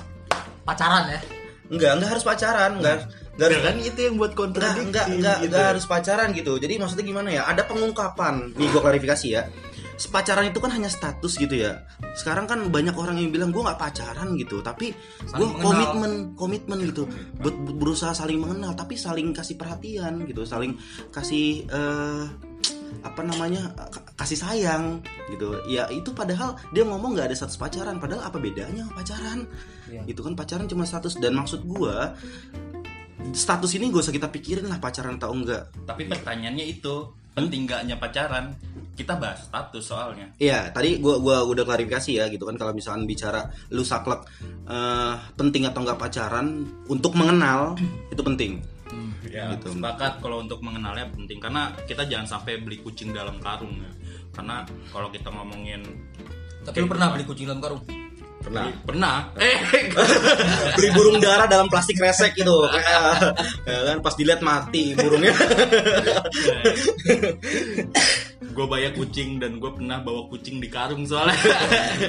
pacaran 0.66 1.04
ya 1.08 1.20
nggak 1.66 1.92
nggak 1.98 2.10
harus 2.10 2.24
pacaran 2.26 2.72
nggak 2.78 2.96
nggak 3.36 3.48
harus 3.52 3.62
kan 3.68 3.76
itu 3.76 4.00
yang 4.00 4.14
buat 4.16 4.32
Enggak, 4.32 4.40
kontradiksi 4.40 4.86
enggak, 4.88 5.06
enggak, 5.12 5.36
gitu. 5.36 5.46
enggak 5.52 5.64
harus 5.76 5.84
pacaran 5.84 6.28
gitu. 6.32 6.52
Jadi 6.56 6.74
maksudnya 6.80 7.04
gimana 7.04 7.28
ya? 7.28 7.42
Ada 7.44 7.62
pengungkapan. 7.68 8.34
Nih 8.56 8.68
gue 8.72 8.80
klarifikasi 8.80 9.26
ya. 9.28 9.42
Pacaran 10.08 10.48
itu 10.48 10.56
kan 10.56 10.72
hanya 10.72 10.88
status 10.88 11.36
gitu 11.36 11.52
ya. 11.52 11.84
Sekarang 12.16 12.48
kan 12.48 12.64
banyak 12.72 12.96
orang 12.96 13.20
yang 13.20 13.28
bilang 13.28 13.52
gue 13.52 13.60
nggak 13.60 13.76
pacaran 13.76 14.40
gitu, 14.40 14.64
tapi 14.64 14.96
Saling 15.28 15.36
gue 15.36 15.48
mengenal. 15.52 15.68
komitmen, 15.68 16.12
komitmen 16.32 16.78
gitu. 16.88 17.04
Buat 17.36 17.56
berusaha 17.76 18.16
saling 18.16 18.40
mengenal, 18.40 18.72
tapi 18.72 18.96
saling 18.96 19.36
kasih 19.36 19.60
perhatian 19.60 20.24
gitu, 20.24 20.48
saling 20.48 20.72
kasih 21.12 21.68
eh, 21.68 22.24
apa 23.02 23.20
namanya 23.22 23.72
kasih 24.18 24.38
sayang 24.38 25.00
gitu. 25.30 25.58
Ya 25.66 25.86
itu 25.92 26.10
padahal 26.12 26.58
dia 26.74 26.82
ngomong 26.82 27.14
nggak 27.14 27.32
ada 27.32 27.36
status 27.36 27.58
pacaran, 27.58 27.98
padahal 28.02 28.26
apa 28.26 28.38
bedanya 28.40 28.86
pacaran? 28.94 29.46
Iya. 29.88 30.02
Itu 30.08 30.26
kan 30.26 30.34
pacaran 30.34 30.66
cuma 30.66 30.86
status 30.86 31.18
dan 31.18 31.36
maksud 31.38 31.62
gua 31.66 32.14
status 33.32 33.74
ini 33.74 33.90
gak 33.90 34.06
usah 34.06 34.14
kita 34.14 34.28
pikirin 34.30 34.68
lah 34.68 34.78
pacaran 34.78 35.18
atau 35.18 35.32
enggak 35.34 35.72
tapi 35.88 36.06
pertanyaannya 36.06 36.66
itu 36.68 37.10
penting 37.34 37.66
nggaknya 37.66 37.96
pacaran 37.98 38.54
kita 38.96 39.12
bahas 39.20 39.44
status 39.44 39.84
soalnya 39.84 40.24
Iya, 40.40 40.72
tadi 40.72 40.96
gua 41.04 41.20
gua 41.20 41.44
udah 41.44 41.68
klarifikasi 41.68 42.16
ya 42.16 42.24
gitu 42.32 42.48
kan 42.48 42.56
kalau 42.56 42.72
misalkan 42.72 43.04
bicara 43.04 43.44
lu 43.68 43.84
saklek 43.84 44.24
eh, 44.64 45.14
penting 45.36 45.68
atau 45.68 45.84
enggak 45.84 46.00
pacaran 46.00 46.64
untuk 46.88 47.12
mengenal 47.12 47.76
itu 48.08 48.22
penting. 48.24 48.64
Ya 49.36 49.52
Gitu. 49.52 49.76
sepakat 49.76 50.24
kalau 50.24 50.40
untuk 50.40 50.64
mengenalnya 50.64 51.04
penting 51.12 51.36
karena 51.36 51.68
kita 51.84 52.08
jangan 52.08 52.24
sampai 52.24 52.56
beli 52.64 52.80
kucing 52.80 53.12
dalam 53.12 53.36
karung 53.36 53.76
ya 53.76 53.92
karena 54.32 54.64
kalau 54.88 55.12
kita 55.12 55.28
ngomongin 55.28 55.84
tapi 56.64 56.80
lu 56.80 56.88
pernah 56.88 57.12
beli 57.12 57.28
kucing 57.28 57.44
dalam 57.44 57.60
karung 57.60 57.84
Pernah. 58.36 58.68
pernah 58.86 59.16
eh 59.42 59.58
Beli 60.78 60.88
burung 60.94 61.18
dara 61.18 61.50
dalam 61.50 61.66
plastik 61.66 61.98
resek 61.98 62.38
gitu. 62.38 62.54
Kayak 62.70 63.34
ya 63.66 63.90
kan 63.90 63.98
pas 63.98 64.14
dilihat 64.14 64.38
mati 64.38 64.94
burungnya. 64.94 65.34
gue 68.56 68.66
bayar 68.66 68.96
kucing 68.96 69.36
dan 69.36 69.60
gue 69.60 69.68
pernah 69.68 70.00
bawa 70.00 70.32
kucing 70.32 70.56
di 70.56 70.72
karung 70.72 71.04
soalnya. 71.04 71.36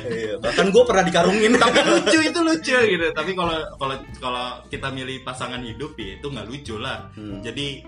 Iya, 0.08 0.40
bahkan 0.40 0.72
gue 0.72 0.84
pernah 0.88 1.04
dikarungin. 1.04 1.52
Tapi 1.64 1.80
lucu 1.84 2.20
itu 2.24 2.40
lucu 2.40 2.78
gitu. 2.80 3.06
Tapi 3.12 3.32
kalau 3.36 3.58
kalau 3.76 3.96
kalau 4.24 4.46
kita 4.72 4.88
milih 4.96 5.28
pasangan 5.28 5.60
hidup 5.60 6.00
ya 6.00 6.16
itu 6.16 6.28
nggak 6.32 6.48
lucu 6.48 6.76
lah. 6.80 7.12
Hmm. 7.20 7.44
jadi 7.44 7.84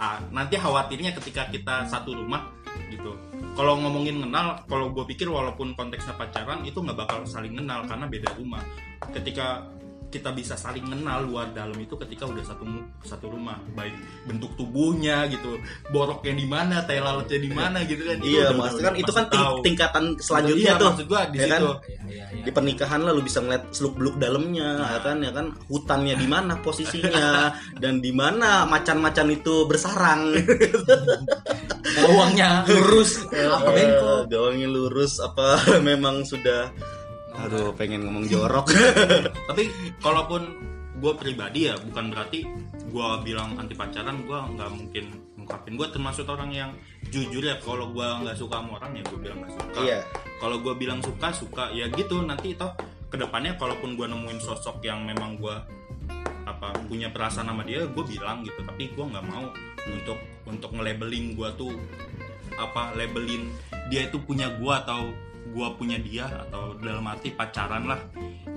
ah, 0.00 0.18
nanti 0.32 0.56
khawatirnya 0.56 1.12
ketika 1.20 1.52
kita 1.52 1.84
satu 1.84 2.16
rumah 2.16 2.48
gitu. 2.88 3.12
Kalau 3.54 3.78
ngomongin 3.78 4.24
kenal 4.24 4.58
kalau 4.66 4.90
gue 4.90 5.04
pikir 5.06 5.28
walaupun 5.28 5.76
konteksnya 5.78 6.16
pacaran 6.16 6.64
itu 6.66 6.80
nggak 6.80 6.96
bakal 6.96 7.22
saling 7.28 7.54
kenal 7.54 7.84
karena 7.84 8.08
beda 8.08 8.28
rumah. 8.40 8.64
Ketika 9.12 9.68
kita 10.14 10.30
bisa 10.30 10.54
saling 10.54 10.86
kenal 10.86 11.26
luar 11.26 11.50
dalam 11.50 11.74
itu 11.76 11.98
ketika 11.98 12.30
udah 12.30 12.46
satu 12.46 12.62
satu 13.02 13.34
rumah. 13.34 13.58
Baik 13.74 13.98
bentuk 14.30 14.54
tubuhnya 14.54 15.26
gitu 15.26 15.58
boroknya 15.90 16.32
di 16.32 16.46
mana 16.46 16.86
tai 16.86 17.02
lalatnya 17.02 17.42
di 17.42 17.50
mana 17.50 17.82
gitu 17.82 18.06
kan. 18.06 18.22
Itu 18.22 18.30
iya 18.30 18.54
udah 18.54 18.70
kan 18.78 18.94
itu 18.94 19.10
kan 19.10 19.24
ting- 19.26 19.60
tingkatan 19.66 20.04
selanjutnya 20.22 20.70
Iya, 20.70 20.78
tuh 20.78 20.86
maksud 20.94 21.06
gua 21.10 21.22
di 21.26 21.38
ya 21.42 21.46
kan? 21.50 21.60
situ 21.60 21.70
Iya, 21.74 21.98
iya, 22.06 22.24
iya. 22.30 22.44
di 22.46 22.50
pernikahan 22.54 23.00
lah 23.02 23.10
lu 23.10 23.22
bisa 23.26 23.42
ngeliat 23.42 23.64
seluk 23.74 23.94
beluk 23.98 24.16
dalamnya 24.16 24.68
ya 24.86 24.98
kan 25.02 25.16
ya 25.18 25.32
kan? 25.34 25.46
Hutannya 25.66 26.14
di 26.14 26.26
mana 26.30 26.54
posisinya? 26.62 27.50
Dan 27.82 27.98
di 27.98 28.14
mana 28.14 28.62
macan-macan 28.64 29.34
itu 29.34 29.66
bersarang? 29.66 30.30
Gawangnya 31.94 32.64
lurus. 32.68 33.18
Apa 33.54 33.70
bengkok. 33.70 34.18
Eh, 34.20 34.22
gawangnya 34.30 34.68
lurus 34.68 35.18
apa? 35.18 35.58
Memang 35.88 36.22
sudah 36.22 36.70
aduh 37.34 37.74
pengen 37.74 38.06
ngomong 38.06 38.24
jorok. 38.30 38.70
Tapi 39.50 39.64
kalaupun 39.98 40.42
gue 40.98 41.12
pribadi 41.18 41.68
ya 41.68 41.74
bukan 41.76 42.14
berarti 42.14 42.46
gue 42.88 43.08
bilang 43.26 43.58
anti 43.58 43.74
pacaran 43.74 44.22
gue 44.22 44.38
nggak 44.38 44.70
mungkin 44.70 45.04
ngungkapin. 45.36 45.72
Gue 45.76 45.88
termasuk 45.90 46.26
orang 46.30 46.50
yang 46.54 46.70
jujur 47.10 47.42
ya 47.44 47.58
kalau 47.60 47.90
gue 47.90 48.06
nggak 48.06 48.38
suka 48.38 48.62
sama 48.62 48.80
orang 48.80 48.96
ya 48.96 49.02
gue 49.04 49.18
bilang 49.18 49.38
nggak 49.42 49.52
suka. 49.52 49.78
Iya. 49.82 50.00
Kalau 50.38 50.56
gue 50.62 50.74
bilang 50.78 51.00
suka 51.02 51.28
suka. 51.34 51.64
Ya 51.74 51.90
gitu 51.90 52.22
nanti 52.22 52.54
toh 52.54 52.72
ke 53.10 53.16
depannya 53.20 53.58
kalaupun 53.58 53.98
gue 53.98 54.06
nemuin 54.08 54.40
sosok 54.40 54.80
yang 54.86 55.04
memang 55.04 55.36
gue 55.36 55.56
apa 56.44 56.76
punya 56.86 57.08
perasaan 57.08 57.50
sama 57.50 57.66
dia 57.66 57.84
gue 57.84 58.04
bilang 58.06 58.46
gitu. 58.46 58.62
Tapi 58.62 58.94
gue 58.94 59.04
nggak 59.04 59.24
mau 59.26 59.50
untuk 59.84 60.18
untuk 60.48 60.70
nge-labeling 60.72 61.36
gue 61.36 61.48
tuh 61.58 61.72
apa 62.54 62.94
labelin 62.94 63.50
dia 63.90 64.06
itu 64.06 64.22
punya 64.22 64.48
gue 64.54 64.72
atau 64.72 65.10
gue 65.54 65.68
punya 65.78 65.96
dia 66.02 66.26
atau 66.26 66.74
dalam 66.82 67.06
arti 67.06 67.30
pacaran 67.30 67.86
lah 67.86 68.00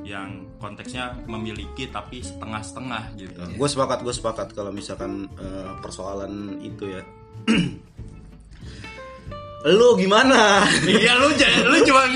yang 0.01 0.49
konteksnya 0.57 1.13
memiliki 1.29 1.85
tapi 1.87 2.25
setengah-setengah 2.25 3.03
gitu 3.21 3.37
gue 3.53 3.69
sepakat 3.69 4.01
gue 4.01 4.13
sepakat 4.15 4.47
kalau 4.57 4.73
misalkan 4.73 5.29
eh, 5.37 5.71
persoalan 5.79 6.57
itu 6.65 6.89
ya 6.89 7.01
lu 9.67 9.99
gimana 9.99 10.63
iya 10.87 11.19
lu 11.19 11.27
jangan 11.35 11.63
lu 11.67 11.77
cuma 11.83 12.07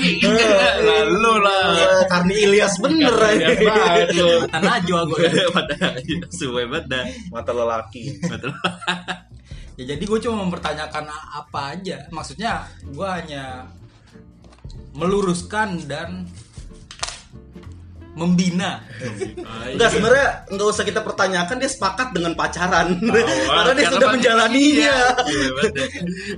lah 0.88 1.02
lu 1.04 1.34
lah 1.38 1.64
Eh, 1.72 2.02
Karni 2.08 2.34
Ilyas 2.48 2.74
bener 2.80 3.12
aja 3.12 3.46
banget 3.58 4.08
lu. 4.16 4.28
Mata 4.44 4.58
najwa 4.60 5.00
gue. 5.08 5.26
Padahal 5.50 5.94
suwe 6.36 6.62
banget 6.68 6.84
dah. 6.88 7.04
mata 7.28 7.50
lelaki 7.52 8.16
Betul. 8.24 8.52
Ya 9.76 9.84
jadi 9.96 10.04
gue 10.04 10.18
cuma 10.22 10.46
mempertanyakan 10.46 11.04
apa 11.08 11.76
aja. 11.76 12.06
Maksudnya 12.08 12.64
gue 12.84 13.08
hanya 13.08 13.66
meluruskan 14.92 15.88
dan 15.88 16.28
membina. 18.12 18.84
Enggak 19.72 19.88
sebenarnya 19.88 20.44
nggak 20.52 20.68
usah 20.68 20.84
kita 20.84 21.00
pertanyakan 21.00 21.56
dia 21.56 21.70
sepakat 21.72 22.12
dengan 22.12 22.36
pacaran 22.36 23.00
Awal, 23.00 23.24
karena 23.56 23.72
dia 23.72 23.84
karena 23.88 23.96
sudah 23.96 24.08
menjalaninya 24.12 24.96
Iya. 25.24 25.64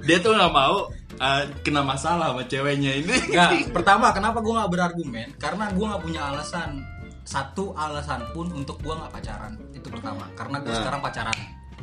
Dia 0.07 0.17
tuh 0.23 0.39
nggak 0.39 0.53
mau 0.55 0.87
uh, 1.19 1.43
kena 1.67 1.83
masalah 1.83 2.31
sama 2.31 2.47
ceweknya 2.47 2.95
ini. 3.03 3.15
Nggak, 3.27 3.75
pertama 3.75 4.15
kenapa 4.15 4.39
gue 4.39 4.55
nggak 4.55 4.71
berargumen? 4.71 5.29
Karena 5.35 5.67
gue 5.75 5.83
nggak 5.83 6.03
punya 6.03 6.21
alasan 6.31 6.79
satu 7.27 7.75
alasan 7.75 8.23
pun 8.31 8.55
untuk 8.55 8.79
gue 8.79 8.95
nggak 8.95 9.11
pacaran. 9.11 9.59
Itu 9.75 9.91
pertama. 9.91 10.31
Karena 10.39 10.63
gue 10.63 10.71
Nah. 10.71 10.79
sekarang 10.79 11.01
pacaran. 11.03 11.39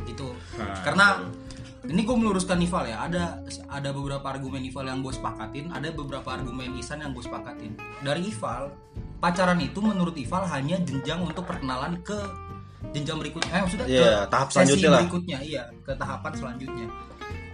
Itu. 0.08 0.28
Nah, 0.56 0.82
Karena 0.88 1.06
ini 1.84 2.02
gue 2.02 2.14
meluruskan 2.14 2.58
Nival 2.58 2.86
ya. 2.86 3.02
Ada 3.02 3.24
ada 3.68 3.90
beberapa 3.90 4.22
argumen 4.24 4.62
Nival 4.62 4.86
yang 4.86 5.00
gue 5.00 5.10
sepakatin, 5.10 5.70
ada 5.70 5.90
beberapa 5.90 6.30
argumen 6.30 6.76
Isan 6.76 7.00
yang 7.00 7.12
gue 7.12 7.22
sepakatin. 7.22 7.74
Dari 8.00 8.28
Ival, 8.28 8.70
pacaran 9.18 9.58
itu 9.58 9.80
menurut 9.80 10.14
Ival 10.14 10.46
hanya 10.48 10.78
jenjang 10.80 11.22
untuk 11.22 11.44
perkenalan 11.44 11.98
ke 12.02 12.18
jenjang 12.92 13.18
berikutnya. 13.18 13.50
Eh 13.52 13.62
maksudnya 13.62 13.88
Iya, 13.88 13.98
ke 13.98 14.10
tahap 14.28 14.48
sesi 14.48 14.58
selanjutnya 14.60 14.88
lah. 14.88 15.00
berikutnya, 15.00 15.38
iya, 15.42 15.64
ke 15.80 15.92
tahapan 15.96 16.34
selanjutnya. 16.34 16.88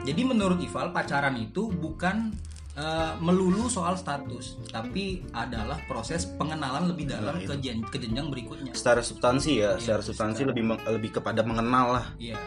Jadi 0.03 0.21
menurut 0.23 0.59
Ival 0.59 0.87
pacaran 0.89 1.35
itu 1.35 1.67
bukan 1.69 2.31
eh, 2.73 3.13
melulu 3.17 3.65
soal 3.67 3.95
status, 3.95 4.61
tapi 4.67 5.25
adalah 5.31 5.81
proses 5.83 6.29
pengenalan 6.29 6.85
lebih 6.85 7.09
dalam 7.09 7.33
Nah, 7.33 7.41
ke, 7.41 7.57
jen- 7.57 7.81
ke 7.81 7.97
jenjang 7.97 8.29
berikutnya. 8.29 8.69
secara 8.71 9.01
substansi 9.01 9.51
ya 9.57 9.73
Iya, 9.73 9.81
secara 9.81 10.01
substansi 10.03 10.37
secara- 10.37 10.49
lebih 10.53 10.63
lebih 10.87 11.11
kepada 11.11 11.41
mengenal 11.41 11.87
lah 11.91 12.05
Iya. 12.15 12.37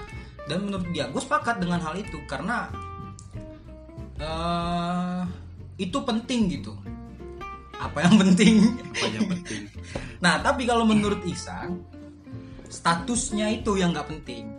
Dan 0.51 0.67
menurut 0.67 0.91
dia, 0.91 1.07
gue 1.07 1.23
sepakat 1.23 1.63
dengan 1.63 1.79
hal 1.79 1.95
itu 1.95 2.19
karena 2.27 2.67
eh 4.19 5.23
itu 5.79 5.97
penting 6.03 6.41
gitu. 6.59 6.75
Apa 7.79 8.05
yang 8.05 8.19
penting? 8.19 8.77
Apa 8.91 9.07
yang 9.15 9.27
penting? 9.31 9.63
Nah, 10.21 10.37
tapi 10.45 10.69
kalau 10.69 10.85
menurut 10.85 11.25
Isan, 11.25 11.81
statusnya 12.69 13.49
itu 13.57 13.81
yang 13.81 13.97
nggak 13.97 14.05
penting. 14.05 14.53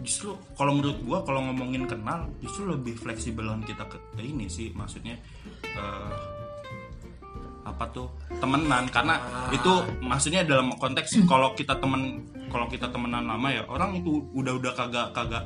Justru 0.00 0.32
kalau 0.56 0.72
menurut 0.72 0.96
gua 1.04 1.20
kalau 1.20 1.44
ngomongin 1.44 1.84
kenal 1.84 2.24
justru 2.40 2.64
lebih 2.64 2.96
fleksibelan 2.96 3.60
kita 3.60 3.84
ke 3.84 4.00
ini 4.24 4.48
sih 4.48 4.72
maksudnya 4.72 5.20
eh, 5.62 6.16
apa 7.66 7.84
tuh 7.92 8.08
temenan 8.40 8.88
karena 8.88 9.18
Ah. 9.20 9.50
itu 9.52 9.72
maksudnya 10.00 10.46
dalam 10.46 10.72
konteks 10.78 11.18
kalau 11.28 11.52
kita 11.52 11.76
temen 11.76 12.22
kalau 12.50 12.66
kita 12.70 12.88
temenan 12.90 13.26
lama 13.26 13.48
ya 13.50 13.62
orang 13.66 13.98
itu 13.98 14.26
udah 14.32 14.56
udah 14.58 14.72
kagak 14.74 15.08
kagak 15.12 15.44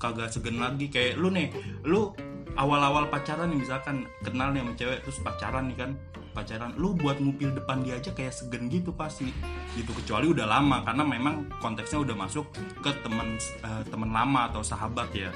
kagak 0.00 0.28
segen 0.32 0.58
lagi. 0.58 0.88
Kayak 0.88 1.20
lu 1.20 1.28
nih 1.30 1.48
lu 1.86 2.10
awal-awal 2.58 3.06
pacaran 3.06 3.52
nih 3.52 3.62
misalkan 3.62 4.08
kenal 4.26 4.50
nih 4.50 4.60
sama 4.64 4.72
cewek 4.74 4.98
terus 5.06 5.18
pacaran 5.22 5.64
nih 5.70 5.78
kan 5.78 5.90
pacaran 6.30 6.70
lu 6.78 6.94
buat 6.94 7.18
ngupil 7.18 7.54
depan 7.54 7.82
dia 7.82 7.98
aja 7.98 8.10
kayak 8.14 8.34
segen 8.34 8.66
gitu 8.72 8.90
pasti. 8.94 9.30
Gitu 9.76 9.90
kecuali 9.94 10.30
udah 10.30 10.46
lama 10.46 10.82
karena 10.82 11.02
memang 11.06 11.46
konteksnya 11.62 12.02
udah 12.02 12.16
masuk 12.16 12.50
ke 12.82 12.90
teman 13.02 13.38
eh, 13.40 13.82
teman 13.90 14.10
lama 14.10 14.50
atau 14.50 14.62
sahabat 14.64 15.10
ya. 15.14 15.30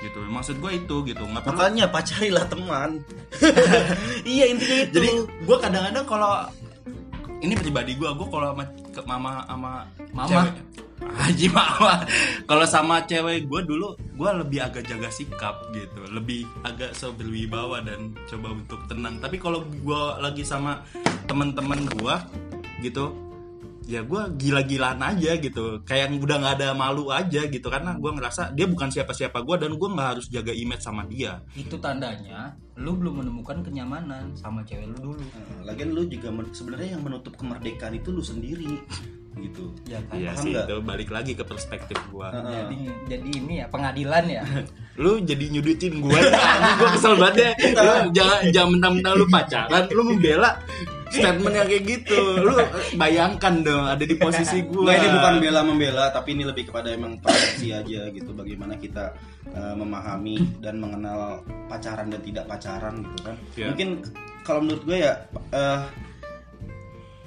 Gitu 0.00 0.18
maksud 0.28 0.60
gue 0.60 0.72
itu 0.80 0.96
gitu. 1.08 1.22
Nggak 1.24 1.44
perlu 1.44 1.56
makanya 1.56 1.84
pacarilah 1.88 2.46
teman. 2.48 2.90
Iya 4.20 4.44
intinya 4.52 4.76
itu. 4.84 4.92
Jadi 5.00 5.10
gue 5.48 5.56
kadang-kadang 5.60 6.04
kalau 6.04 6.44
ini 7.40 7.54
pribadi 7.56 7.96
gue 7.96 8.08
gue 8.08 8.28
kalau 8.28 8.52
sama 8.52 8.64
ke 8.92 9.00
mama 9.08 9.32
sama 9.48 9.72
Mama? 10.12 10.28
cewek 10.28 10.52
Haji 11.20 11.48
mama. 11.48 12.04
Kalau 12.44 12.66
sama 12.68 13.00
cewek 13.08 13.48
gue 13.48 13.60
dulu 13.64 13.96
gue 13.96 14.30
lebih 14.36 14.60
agak 14.60 14.84
jaga 14.84 15.08
sikap 15.08 15.72
gitu. 15.72 16.04
Lebih 16.12 16.44
agak 16.60 16.92
berwibawa 17.16 17.80
dan 17.80 18.12
coba 18.28 18.52
untuk 18.52 18.84
tenang. 18.84 19.16
Tapi 19.16 19.40
kalau 19.40 19.64
gue 19.64 20.02
lagi 20.20 20.44
sama 20.44 20.84
teman-teman 21.24 21.88
gue 21.88 22.14
gitu 22.84 23.29
ya 23.90 24.06
gue 24.06 24.22
gila-gilaan 24.38 25.02
aja 25.02 25.34
gitu. 25.42 25.82
Kayak 25.82 26.14
udah 26.14 26.36
nggak 26.38 26.54
ada 26.62 26.68
malu 26.72 27.10
aja 27.10 27.42
gitu 27.50 27.66
karena 27.66 27.98
gue 27.98 28.10
ngerasa 28.14 28.54
dia 28.54 28.70
bukan 28.70 28.86
siapa-siapa 28.86 29.42
gue 29.42 29.56
dan 29.66 29.74
gue 29.74 29.88
nggak 29.90 30.08
harus 30.14 30.26
jaga 30.30 30.54
image 30.54 30.86
sama 30.86 31.02
dia. 31.10 31.42
Itu 31.58 31.82
tandanya 31.82 32.54
lu 32.78 32.94
belum 32.96 33.26
menemukan 33.26 33.60
kenyamanan 33.60 34.30
sama 34.38 34.62
cewek 34.62 34.86
lu 34.94 35.12
dulu. 35.12 35.20
Nah, 35.20 35.74
lagian 35.74 35.90
lu 35.90 36.06
juga 36.06 36.30
men- 36.30 36.54
sebenarnya 36.54 36.96
yang 36.96 37.02
menutup 37.02 37.34
kemerdekaan 37.34 37.98
itu 37.98 38.14
lu 38.14 38.22
sendiri 38.22 38.78
gitu. 39.38 39.74
Ya 39.86 39.98
kan? 40.06 40.16
Iya 40.16 40.32
paham 40.34 40.42
sih 40.42 40.52
itu 40.54 40.74
balik 40.82 41.10
lagi 41.10 41.32
ke 41.38 41.44
perspektif 41.46 41.96
gue 42.10 42.28
Jadi 42.30 42.78
jadi 43.06 43.28
ini 43.30 43.54
ya 43.62 43.66
pengadilan 43.68 44.24
ya. 44.26 44.42
lu 45.02 45.16
jadi 45.22 45.44
nyudutin 45.48 46.02
gue 46.02 46.20
gue 46.78 46.88
kesel 46.94 47.14
banget 47.18 47.36
ya. 47.36 47.50
Lu 47.78 47.92
jangan 48.14 48.40
jangan 48.54 48.70
mentang-mentang 48.76 49.14
lu 49.18 49.26
pacaran 49.26 49.84
lu 49.90 50.02
membela 50.06 50.50
statementnya 51.10 51.66
kayak 51.66 51.84
gitu. 51.84 52.20
Lu 52.40 52.54
bayangkan 52.94 53.54
dong 53.60 53.84
ada 53.84 54.04
di 54.06 54.16
posisi 54.16 54.62
gue 54.70 54.80
Nggak, 54.80 54.96
ini 54.96 55.08
bukan 55.10 55.34
bela 55.42 55.60
membela 55.66 56.04
tapi 56.14 56.38
ini 56.38 56.46
lebih 56.46 56.70
kepada 56.70 56.94
emang 56.94 57.18
persepsi 57.18 57.74
aja 57.74 58.08
gitu 58.14 58.30
bagaimana 58.32 58.78
kita 58.78 59.12
uh, 59.52 59.74
memahami 59.74 60.62
dan 60.62 60.78
mengenal 60.78 61.42
pacaran 61.66 62.08
dan 62.08 62.20
tidak 62.22 62.44
pacaran 62.46 63.02
gitu 63.02 63.20
kan. 63.26 63.36
Iya. 63.58 63.66
mungkin 63.74 63.88
kalau 64.46 64.60
menurut 64.64 64.82
gue 64.86 64.98
ya 65.02 65.12
uh, 65.52 65.84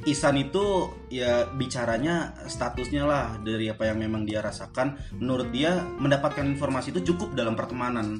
Isan 0.04 0.36
itu 0.36 0.92
ya 1.08 1.48
bicaranya 1.56 2.36
statusnya 2.44 3.08
lah 3.08 3.40
dari 3.40 3.72
apa 3.72 3.88
yang 3.88 4.04
memang 4.04 4.28
dia 4.28 4.44
rasakan. 4.44 5.00
Menurut 5.16 5.48
dia 5.56 5.80
mendapatkan 5.80 6.44
informasi 6.44 6.92
itu 6.92 7.16
cukup 7.16 7.32
dalam 7.40 7.56
pertemanan 7.56 8.20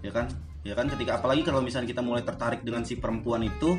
ya 0.00 0.08
kan? 0.08 0.32
Ya 0.64 0.72
kan? 0.72 0.88
Ketika 0.88 1.20
apalagi 1.20 1.44
kalau 1.44 1.60
misalnya 1.60 1.92
kita 1.92 2.00
mulai 2.00 2.24
tertarik 2.24 2.64
dengan 2.64 2.80
si 2.88 2.96
perempuan 2.96 3.44
itu 3.44 3.76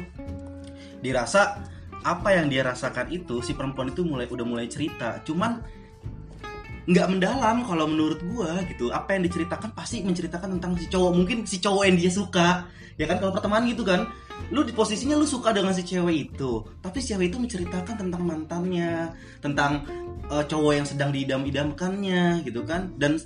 dirasa 0.99 1.63
apa 2.03 2.31
yang 2.31 2.47
dia 2.47 2.63
rasakan 2.63 3.12
itu 3.12 3.43
si 3.43 3.51
perempuan 3.55 3.91
itu 3.91 4.07
mulai 4.07 4.27
udah 4.27 4.45
mulai 4.47 4.67
cerita. 4.71 5.19
Cuman 5.27 5.59
nggak 6.89 7.07
mendalam 7.12 7.67
kalau 7.67 7.85
menurut 7.85 8.19
gua 8.31 8.63
gitu. 8.65 8.89
Apa 8.89 9.19
yang 9.19 9.27
diceritakan 9.27 9.75
pasti 9.75 10.01
menceritakan 10.01 10.57
tentang 10.57 10.79
si 10.79 10.88
cowok. 10.88 11.12
Mungkin 11.15 11.38
si 11.43 11.59
cowok 11.59 11.83
yang 11.85 11.97
dia 11.99 12.12
suka 12.12 12.65
ya 12.99 13.07
kan 13.07 13.19
kalau 13.19 13.35
pertemanan 13.35 13.67
gitu 13.71 13.83
kan. 13.83 14.07
Lu 14.55 14.63
di 14.63 14.71
posisinya 14.71 15.19
lu 15.19 15.27
suka 15.27 15.51
dengan 15.51 15.75
si 15.75 15.83
cewek 15.83 16.31
itu 16.31 16.63
tapi 16.79 17.03
si 17.03 17.12
cewek 17.12 17.35
itu 17.35 17.38
menceritakan 17.38 17.95
tentang 18.07 18.23
mantannya 18.23 19.12
tentang 19.43 19.83
eh, 20.31 20.43
cowok 20.47 20.73
yang 20.73 20.88
sedang 20.88 21.12
diidam-idamkannya 21.12 22.47
gitu 22.47 22.63
kan. 22.63 22.95
Dan 22.95 23.19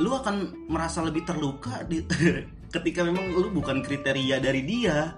lu 0.00 0.10
akan 0.16 0.66
merasa 0.66 1.04
lebih 1.04 1.22
terluka 1.28 1.84
di, 1.86 2.02
ketika 2.74 3.06
memang 3.06 3.30
lu 3.36 3.52
bukan 3.52 3.84
kriteria 3.84 4.40
dari 4.40 4.62
dia 4.64 5.14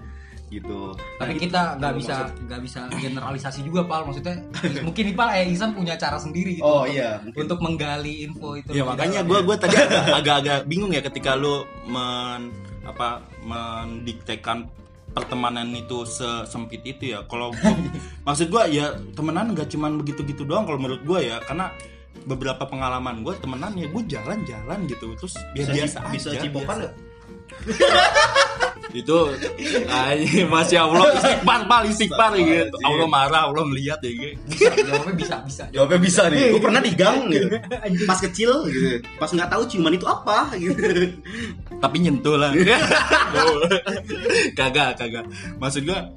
gitu 0.53 0.93
Tapi 1.17 1.33
Nah, 1.33 1.39
kita 1.39 1.61
gitu. 1.65 1.79
nggak 1.79 1.91
Kalau 1.91 1.99
bisa 1.99 2.17
nggak 2.43 2.61
bisa 2.61 2.81
generalisasi 2.93 3.61
juga 3.63 3.81
pal 3.83 4.03
maksudnya 4.03 4.37
mungkin 4.81 5.05
Ipal 5.09 5.29
eh 5.33 5.49
Isan 5.49 5.73
punya 5.73 5.95
cara 5.95 6.17
sendiri 6.17 6.55
gitu 6.55 6.65
Oh, 6.65 6.83
untuk, 6.83 6.93
iya, 6.93 7.19
mungkin. 7.19 7.41
untuk 7.43 7.59
menggali 7.59 8.15
info 8.23 8.55
itu. 8.55 8.71
Ya 8.71 8.83
makanya 8.83 9.21
gue 9.23 9.39
gue 9.41 9.57
tadi 9.57 9.75
agak- 9.75 10.13
agak-agak 10.15 10.59
bingung 10.65 10.91
ya 10.91 11.01
ketika 11.01 11.33
lu 11.33 11.63
men 11.85 12.53
apa 12.83 13.23
mendiktekan 13.43 14.69
pertemanan 15.11 15.69
itu 15.71 16.03
sesempit 16.03 16.83
itu 16.83 17.13
ya. 17.13 17.25
Kalau 17.25 17.53
maksud 18.27 18.49
gue 18.49 18.63
ya 18.71 18.87
temenan 19.13 19.53
nggak 19.53 19.69
cuman 19.69 19.97
begitu-gitu 19.97 20.43
doang 20.43 20.65
kalau 20.65 20.77
menurut 20.77 21.03
gue 21.03 21.21
ya 21.25 21.41
karena 21.41 21.73
beberapa 22.23 22.63
pengalaman 22.63 23.21
gue 23.21 23.35
temenan 23.37 23.73
ya 23.73 23.87
gue 23.87 24.03
jalan-jalan 24.07 24.79
gitu 24.87 25.17
terus 25.17 25.35
bisa, 25.53 25.71
biasa 25.71 25.99
bisa 26.09 26.29
aja 26.31 26.41
cipokan 26.41 26.77
biasa. 26.79 26.91
itu 28.93 29.19
ay, 29.89 30.45
masya 30.53 30.85
Allah 30.85 31.09
istighfar 31.17 31.61
pal 31.65 31.83
istighfar 31.89 32.33
gitu 32.37 32.77
Astagfirullahaladzim. 32.77 32.89
Allah 32.89 33.09
marah 33.09 33.43
Allah 33.49 33.65
melihat 33.65 33.99
ya 34.05 34.11
gitu 34.13 34.37
bisa, 34.49 34.73
jawabnya 34.77 35.15
bisa 35.17 35.37
bisa. 35.45 35.65
Jawabnya 35.73 36.01
bisa 36.01 36.23
nih. 36.29 36.41
Gue 36.53 36.63
pernah 36.63 36.83
di 36.85 36.93
gang 36.93 37.19
gitu. 37.33 37.47
Pas 38.05 38.21
kecil 38.21 38.51
gitu. 38.69 38.89
Pas 39.17 39.31
nggak 39.33 39.49
tahu 39.49 39.63
ciuman 39.69 39.97
itu 39.97 40.07
apa 40.07 40.53
gitu. 40.61 40.81
tapi 41.83 41.97
nyentuh 41.99 42.39
lah 42.39 42.55
kagak 44.55 44.95
kagak 44.95 45.25
maksud 45.59 45.83
gua 45.83 46.15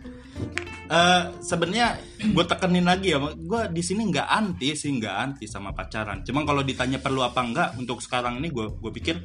eh 0.85 1.23
sebenarnya 1.41 1.97
gue 2.21 2.45
tekenin 2.45 2.85
lagi 2.85 3.17
ya 3.17 3.17
gue 3.17 3.61
di 3.73 3.81
sini 3.81 4.05
nggak 4.13 4.29
anti 4.29 4.77
sih 4.77 4.93
nggak 4.93 5.15
anti 5.17 5.49
sama 5.49 5.73
pacaran 5.73 6.21
cuman 6.21 6.45
kalau 6.45 6.61
ditanya 6.61 7.01
perlu 7.01 7.25
apa 7.25 7.41
enggak 7.41 7.69
untuk 7.81 7.97
sekarang 8.05 8.37
ini 8.37 8.53
gue 8.53 8.69
gue 8.69 8.91
pikir 8.93 9.17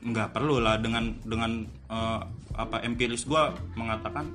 nggak 0.00 0.32
perlu 0.32 0.58
lah 0.58 0.76
dengan 0.76 1.12
dengan 1.20 1.60
eh, 1.88 2.20
apa 2.56 2.80
empiris 2.80 3.24
gue 3.24 3.42
mengatakan 3.74 4.26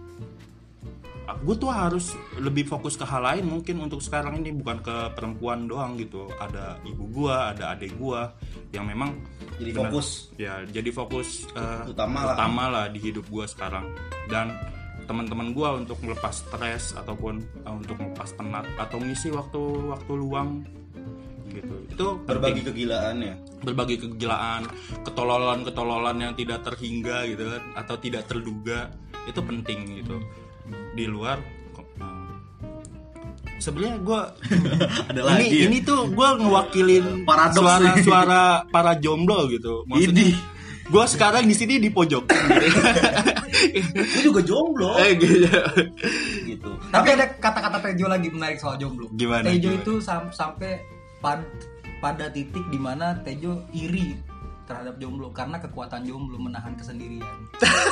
gue 1.25 1.55
tuh 1.57 1.73
harus 1.73 2.13
lebih 2.37 2.69
fokus 2.69 2.93
ke 2.93 3.01
hal 3.01 3.25
lain 3.25 3.49
mungkin 3.49 3.81
untuk 3.81 3.97
sekarang 3.97 4.45
ini 4.45 4.53
bukan 4.53 4.77
ke 4.85 4.95
perempuan 5.17 5.65
doang 5.65 5.97
gitu 5.97 6.29
ada 6.37 6.77
ibu 6.85 7.01
gua 7.09 7.49
ada 7.49 7.73
adik 7.73 7.97
gua 7.97 8.29
yang 8.69 8.85
memang 8.85 9.17
Jadi 9.57 9.73
benar- 9.73 9.89
fokus. 9.89 10.29
ya 10.37 10.61
jadi 10.69 10.85
fokus 10.93 11.49
eh, 11.57 11.89
Utama 11.89 12.29
lah. 12.29 12.35
utama 12.37 12.63
lah 12.69 12.85
di 12.93 13.01
hidup 13.01 13.25
gua 13.33 13.49
sekarang 13.49 13.89
dan 14.29 14.53
teman-teman 15.09 15.49
gua 15.49 15.73
untuk 15.73 15.97
melepas 16.05 16.45
stres 16.45 16.93
ataupun 16.93 17.41
eh, 17.41 17.73
untuk 17.73 17.97
melepas 17.97 18.29
penat 18.37 18.69
atau 18.77 19.01
ngisi 19.01 19.33
waktu 19.33 19.61
waktu 19.97 20.11
luang 20.13 20.61
gitu 21.55 21.75
itu 21.87 22.07
Berbagi 22.21 22.59
penting. 22.59 22.67
kegilaan 22.69 23.15
ya. 23.19 23.35
berbagi 23.61 23.95
kegilaan 23.97 24.61
ketololan 25.01 25.59
ketololan 25.61 26.17
yang 26.19 26.33
tidak 26.33 26.61
terhingga 26.61 27.25
gitu 27.25 27.43
kan 27.47 27.63
atau 27.75 27.95
tidak 27.97 28.23
terduga 28.25 28.91
itu 29.25 29.39
penting 29.39 29.79
gitu 29.97 30.21
di 30.93 31.05
luar 31.05 31.39
sebenarnya 33.57 33.97
gue 33.99 34.21
Ada 35.09 35.19
ini 35.19 35.25
lagi. 35.25 35.57
ini 35.63 35.77
tuh 35.81 36.07
gue 36.07 36.29
ngewakilin 36.37 37.23
Paradoks 37.23 37.57
suara 37.57 37.89
nih. 37.89 38.03
suara 38.03 38.41
para 38.67 38.93
jomblo 38.95 39.47
gitu 39.47 39.81
maksudnya 39.85 40.35
gue 40.85 41.05
sekarang 41.07 41.43
di 41.43 41.55
sini 41.55 41.79
di 41.79 41.89
pojok 41.89 42.29
gitu. 42.29 42.79
Gue 43.89 44.21
juga 44.23 44.41
jomblo. 44.43 44.93
eh 44.95 45.17
gitu 45.17 45.49
gitu. 46.45 46.69
Tapi 46.87 47.07
ada 47.09 47.25
kata-kata 47.33 47.81
Tejo 47.81 48.05
lagi 48.05 48.29
menarik 48.29 48.61
soal 48.61 48.77
jomblo. 48.77 49.09
Gimana, 49.09 49.49
Tejo 49.49 49.65
gimana? 49.65 49.81
itu 49.81 49.93
sam- 49.97 50.29
sampai 50.29 50.85
pad- 51.25 51.49
pada 51.97 52.29
titik 52.29 52.61
di 52.69 52.77
mana 52.77 53.17
Tejo 53.19 53.65
iri 53.73 54.13
terhadap 54.65 54.97
jomblo 54.97 55.29
karena 55.29 55.57
kekuatan 55.57 56.05
jomblo 56.05 56.37
menahan 56.37 56.77
kesendirian. 56.77 57.25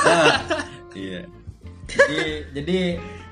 Nah, 0.05 0.37
iya. 0.93 1.25
jadi 1.89 2.21
jadi 2.53 2.77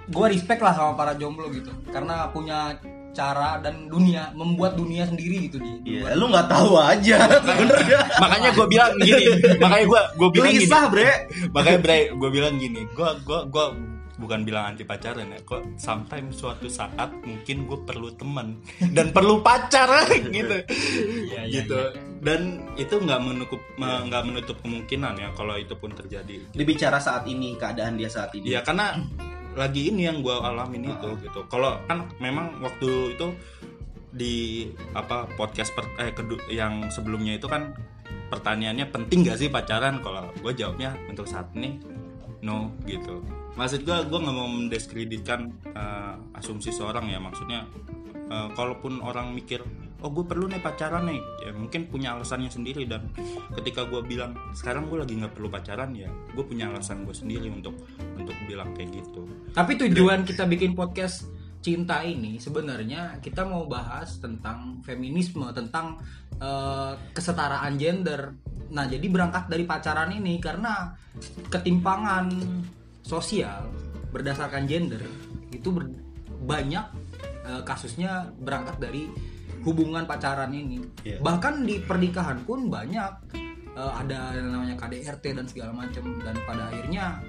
gue 0.09 0.25
respect 0.27 0.59
lah 0.59 0.73
sama 0.73 0.93
para 0.93 1.13
jomblo 1.13 1.49
gitu 1.49 1.69
karena 1.89 2.29
punya 2.29 2.75
cara 3.11 3.59
dan 3.59 3.85
dunia 3.87 4.31
membuat 4.31 4.73
dunia 4.73 5.03
sendiri 5.03 5.45
gitu 5.45 5.59
di, 5.59 5.83
Iya, 5.83 6.07
luar. 6.07 6.15
lu 6.15 6.25
nggak 6.31 6.47
tahu 6.47 6.71
aja. 6.79 7.17
Bener 7.45 7.79
gak? 7.83 8.05
makanya 8.17 8.49
gue 8.51 8.67
bilang 8.67 8.91
gini 8.97 9.25
makanya 9.59 9.85
gue 9.85 10.01
gue 10.15 10.29
bilang 10.31 10.51
gini 10.51 10.67
Bre. 10.87 11.11
makanya 11.51 11.79
bre 11.79 11.99
gue 12.09 12.29
bilang 12.31 12.55
gini 12.55 12.81
gue 12.87 13.09
gue 13.21 13.39
gue 13.51 13.65
bukan 14.21 14.45
bilang 14.45 14.69
anti 14.69 14.85
pacaran 14.85 15.27
ya 15.27 15.41
kok 15.41 15.65
sometimes 15.75 16.37
suatu 16.37 16.69
saat 16.69 17.09
mungkin 17.19 17.65
gue 17.65 17.79
perlu 17.81 18.13
teman 18.13 18.61
dan 18.93 19.09
perlu 19.09 19.41
pacar 19.41 19.89
gitu. 20.29 20.61
Iya, 21.27 21.41
gitu. 21.49 21.79
dan 22.21 22.61
itu 22.75 22.93
nggak 22.95 23.17
menutup 23.19 23.57
nggak 23.81 24.23
menutup 24.23 24.57
kemungkinan 24.61 25.17
ya 25.17 25.29
kalau 25.33 25.57
itu 25.57 25.73
pun 25.73 25.89
terjadi 25.91 26.37
Dia 26.53 26.65
bicara 26.65 26.97
saat 26.97 27.25
ini, 27.25 27.57
keadaan 27.57 27.97
dia 27.97 28.07
saat 28.07 28.29
ini. 28.31 28.45
ya 28.47 28.61
karena 28.61 28.93
lagi 29.51 29.89
ini 29.89 30.05
yang 30.05 30.21
gue 30.21 30.31
alamin 30.31 30.87
itu 30.87 31.09
gitu. 31.19 31.43
Kalau 31.49 31.81
kan 31.83 32.05
memang 32.17 32.61
waktu 32.61 33.17
itu 33.17 33.27
di 34.07 34.67
apa 34.93 35.25
podcast 35.33 35.71
per, 35.71 35.87
eh, 35.97 36.11
kedu- 36.11 36.45
yang 36.47 36.87
sebelumnya 36.87 37.35
itu 37.35 37.47
kan 37.47 37.73
pertanyaannya 38.29 38.87
penting 38.87 39.25
gak 39.25 39.39
sih 39.39 39.49
pacaran? 39.49 39.99
Kalau 39.99 40.29
gue 40.35 40.53
jawabnya 40.53 40.95
untuk 41.09 41.27
saat 41.27 41.51
ini 41.51 41.79
no 42.41 42.73
gitu 42.83 43.19
maksud 43.61 43.85
gue 43.85 43.97
gue 44.09 44.19
nggak 44.25 44.35
mau 44.35 44.49
mendiskreditkan 44.49 45.53
eh, 45.69 46.37
asumsi 46.41 46.73
seorang 46.73 47.05
ya. 47.13 47.21
Maksudnya 47.21 47.69
eh, 48.17 48.49
kalaupun 48.57 49.05
orang 49.05 49.37
mikir 49.37 49.61
oh 50.01 50.09
gue 50.09 50.25
perlu 50.25 50.49
nih 50.49 50.57
pacaran 50.65 51.05
nih 51.05 51.21
ya 51.45 51.53
mungkin 51.53 51.85
punya 51.85 52.17
alasannya 52.17 52.49
sendiri. 52.49 52.89
Dan 52.89 53.13
ketika 53.53 53.85
gue 53.85 54.01
bilang 54.01 54.33
sekarang 54.57 54.89
gue 54.89 54.97
lagi 55.05 55.13
nggak 55.13 55.37
perlu 55.37 55.53
pacaran 55.53 55.93
ya 55.93 56.09
gue 56.33 56.41
punya 56.41 56.73
alasan 56.73 57.05
gue 57.05 57.13
sendiri 57.13 57.53
untuk 57.53 57.77
untuk 58.17 58.33
bilang 58.49 58.73
kayak 58.73 58.97
gitu. 58.97 59.29
Tapi 59.53 59.77
tujuan 59.77 60.25
kita 60.25 60.49
bikin 60.49 60.73
podcast 60.73 61.29
cinta 61.61 62.01
ini 62.01 62.41
sebenarnya 62.41 63.21
kita 63.21 63.45
mau 63.45 63.69
bahas 63.69 64.17
tentang 64.17 64.81
feminisme, 64.81 65.45
tentang 65.53 66.01
eh, 66.41 66.93
kesetaraan 67.13 67.77
gender. 67.77 68.33
Nah, 68.71 68.87
jadi 68.87 69.03
berangkat 69.05 69.51
dari 69.51 69.67
pacaran 69.67 70.09
ini 70.15 70.39
karena 70.39 70.95
ketimpangan 71.51 72.31
sosial 73.11 73.67
berdasarkan 74.15 74.63
gender 74.63 75.03
itu 75.51 75.67
ber- 75.67 75.91
banyak 76.47 76.85
eh, 77.43 77.61
kasusnya 77.67 78.31
berangkat 78.39 78.79
dari 78.79 79.11
hubungan 79.67 80.07
pacaran 80.07 80.49
ini. 80.55 80.81
Iya. 81.03 81.19
Bahkan 81.21 81.67
di 81.67 81.83
pernikahan 81.83 82.41
pun 82.47 82.71
banyak 82.71 83.11
eh, 83.75 83.93
ada 83.99 84.31
yang 84.33 84.55
namanya 84.55 84.79
KDRT 84.79 85.25
dan 85.35 85.45
segala 85.45 85.71
macam 85.75 86.03
dan 86.23 86.35
pada 86.47 86.71
akhirnya 86.71 87.19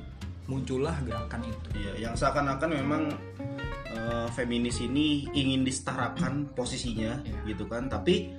muncullah 0.47 0.95
gerakan 1.07 1.43
itu. 1.47 1.69
Iya, 1.77 1.93
yang 2.09 2.15
seakan-akan 2.15 2.71
memang 2.73 3.03
eh, 3.93 4.29
feminis 4.33 4.81
ini 4.81 5.27
ingin 5.35 5.67
disetarakan 5.67 6.55
posisinya 6.55 7.21
Iya. 7.23 7.39
gitu 7.53 7.67
kan. 7.67 7.91
Tapi 7.91 8.31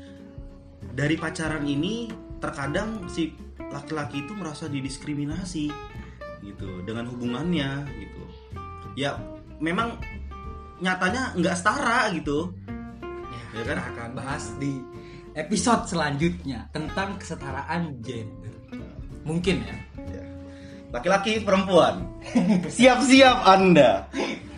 dari 0.83 1.15
pacaran 1.15 1.63
ini 1.63 2.11
terkadang 2.43 3.07
si 3.07 3.31
laki-laki 3.71 4.27
itu 4.27 4.35
merasa 4.35 4.67
didiskriminasi 4.67 5.71
gitu 6.43 6.83
dengan 6.83 7.07
hubungannya 7.09 7.87
gitu. 7.87 8.23
Ya 8.99 9.17
memang 9.57 9.97
nyatanya 10.83 11.33
nggak 11.39 11.55
setara 11.57 12.11
gitu. 12.13 12.51
Ya 13.53 13.61
kan 13.65 13.79
akan 13.79 14.09
bahas 14.17 14.49
di 14.57 14.81
episode 15.33 15.89
selanjutnya 15.89 16.69
tentang 16.75 17.17
kesetaraan 17.17 18.01
gender. 18.03 18.53
Mungkin 19.23 19.63
ya. 19.63 19.77
Laki-laki 20.93 21.41
perempuan. 21.41 22.05
Siap-siap 22.69 23.37
Anda. 23.49 24.05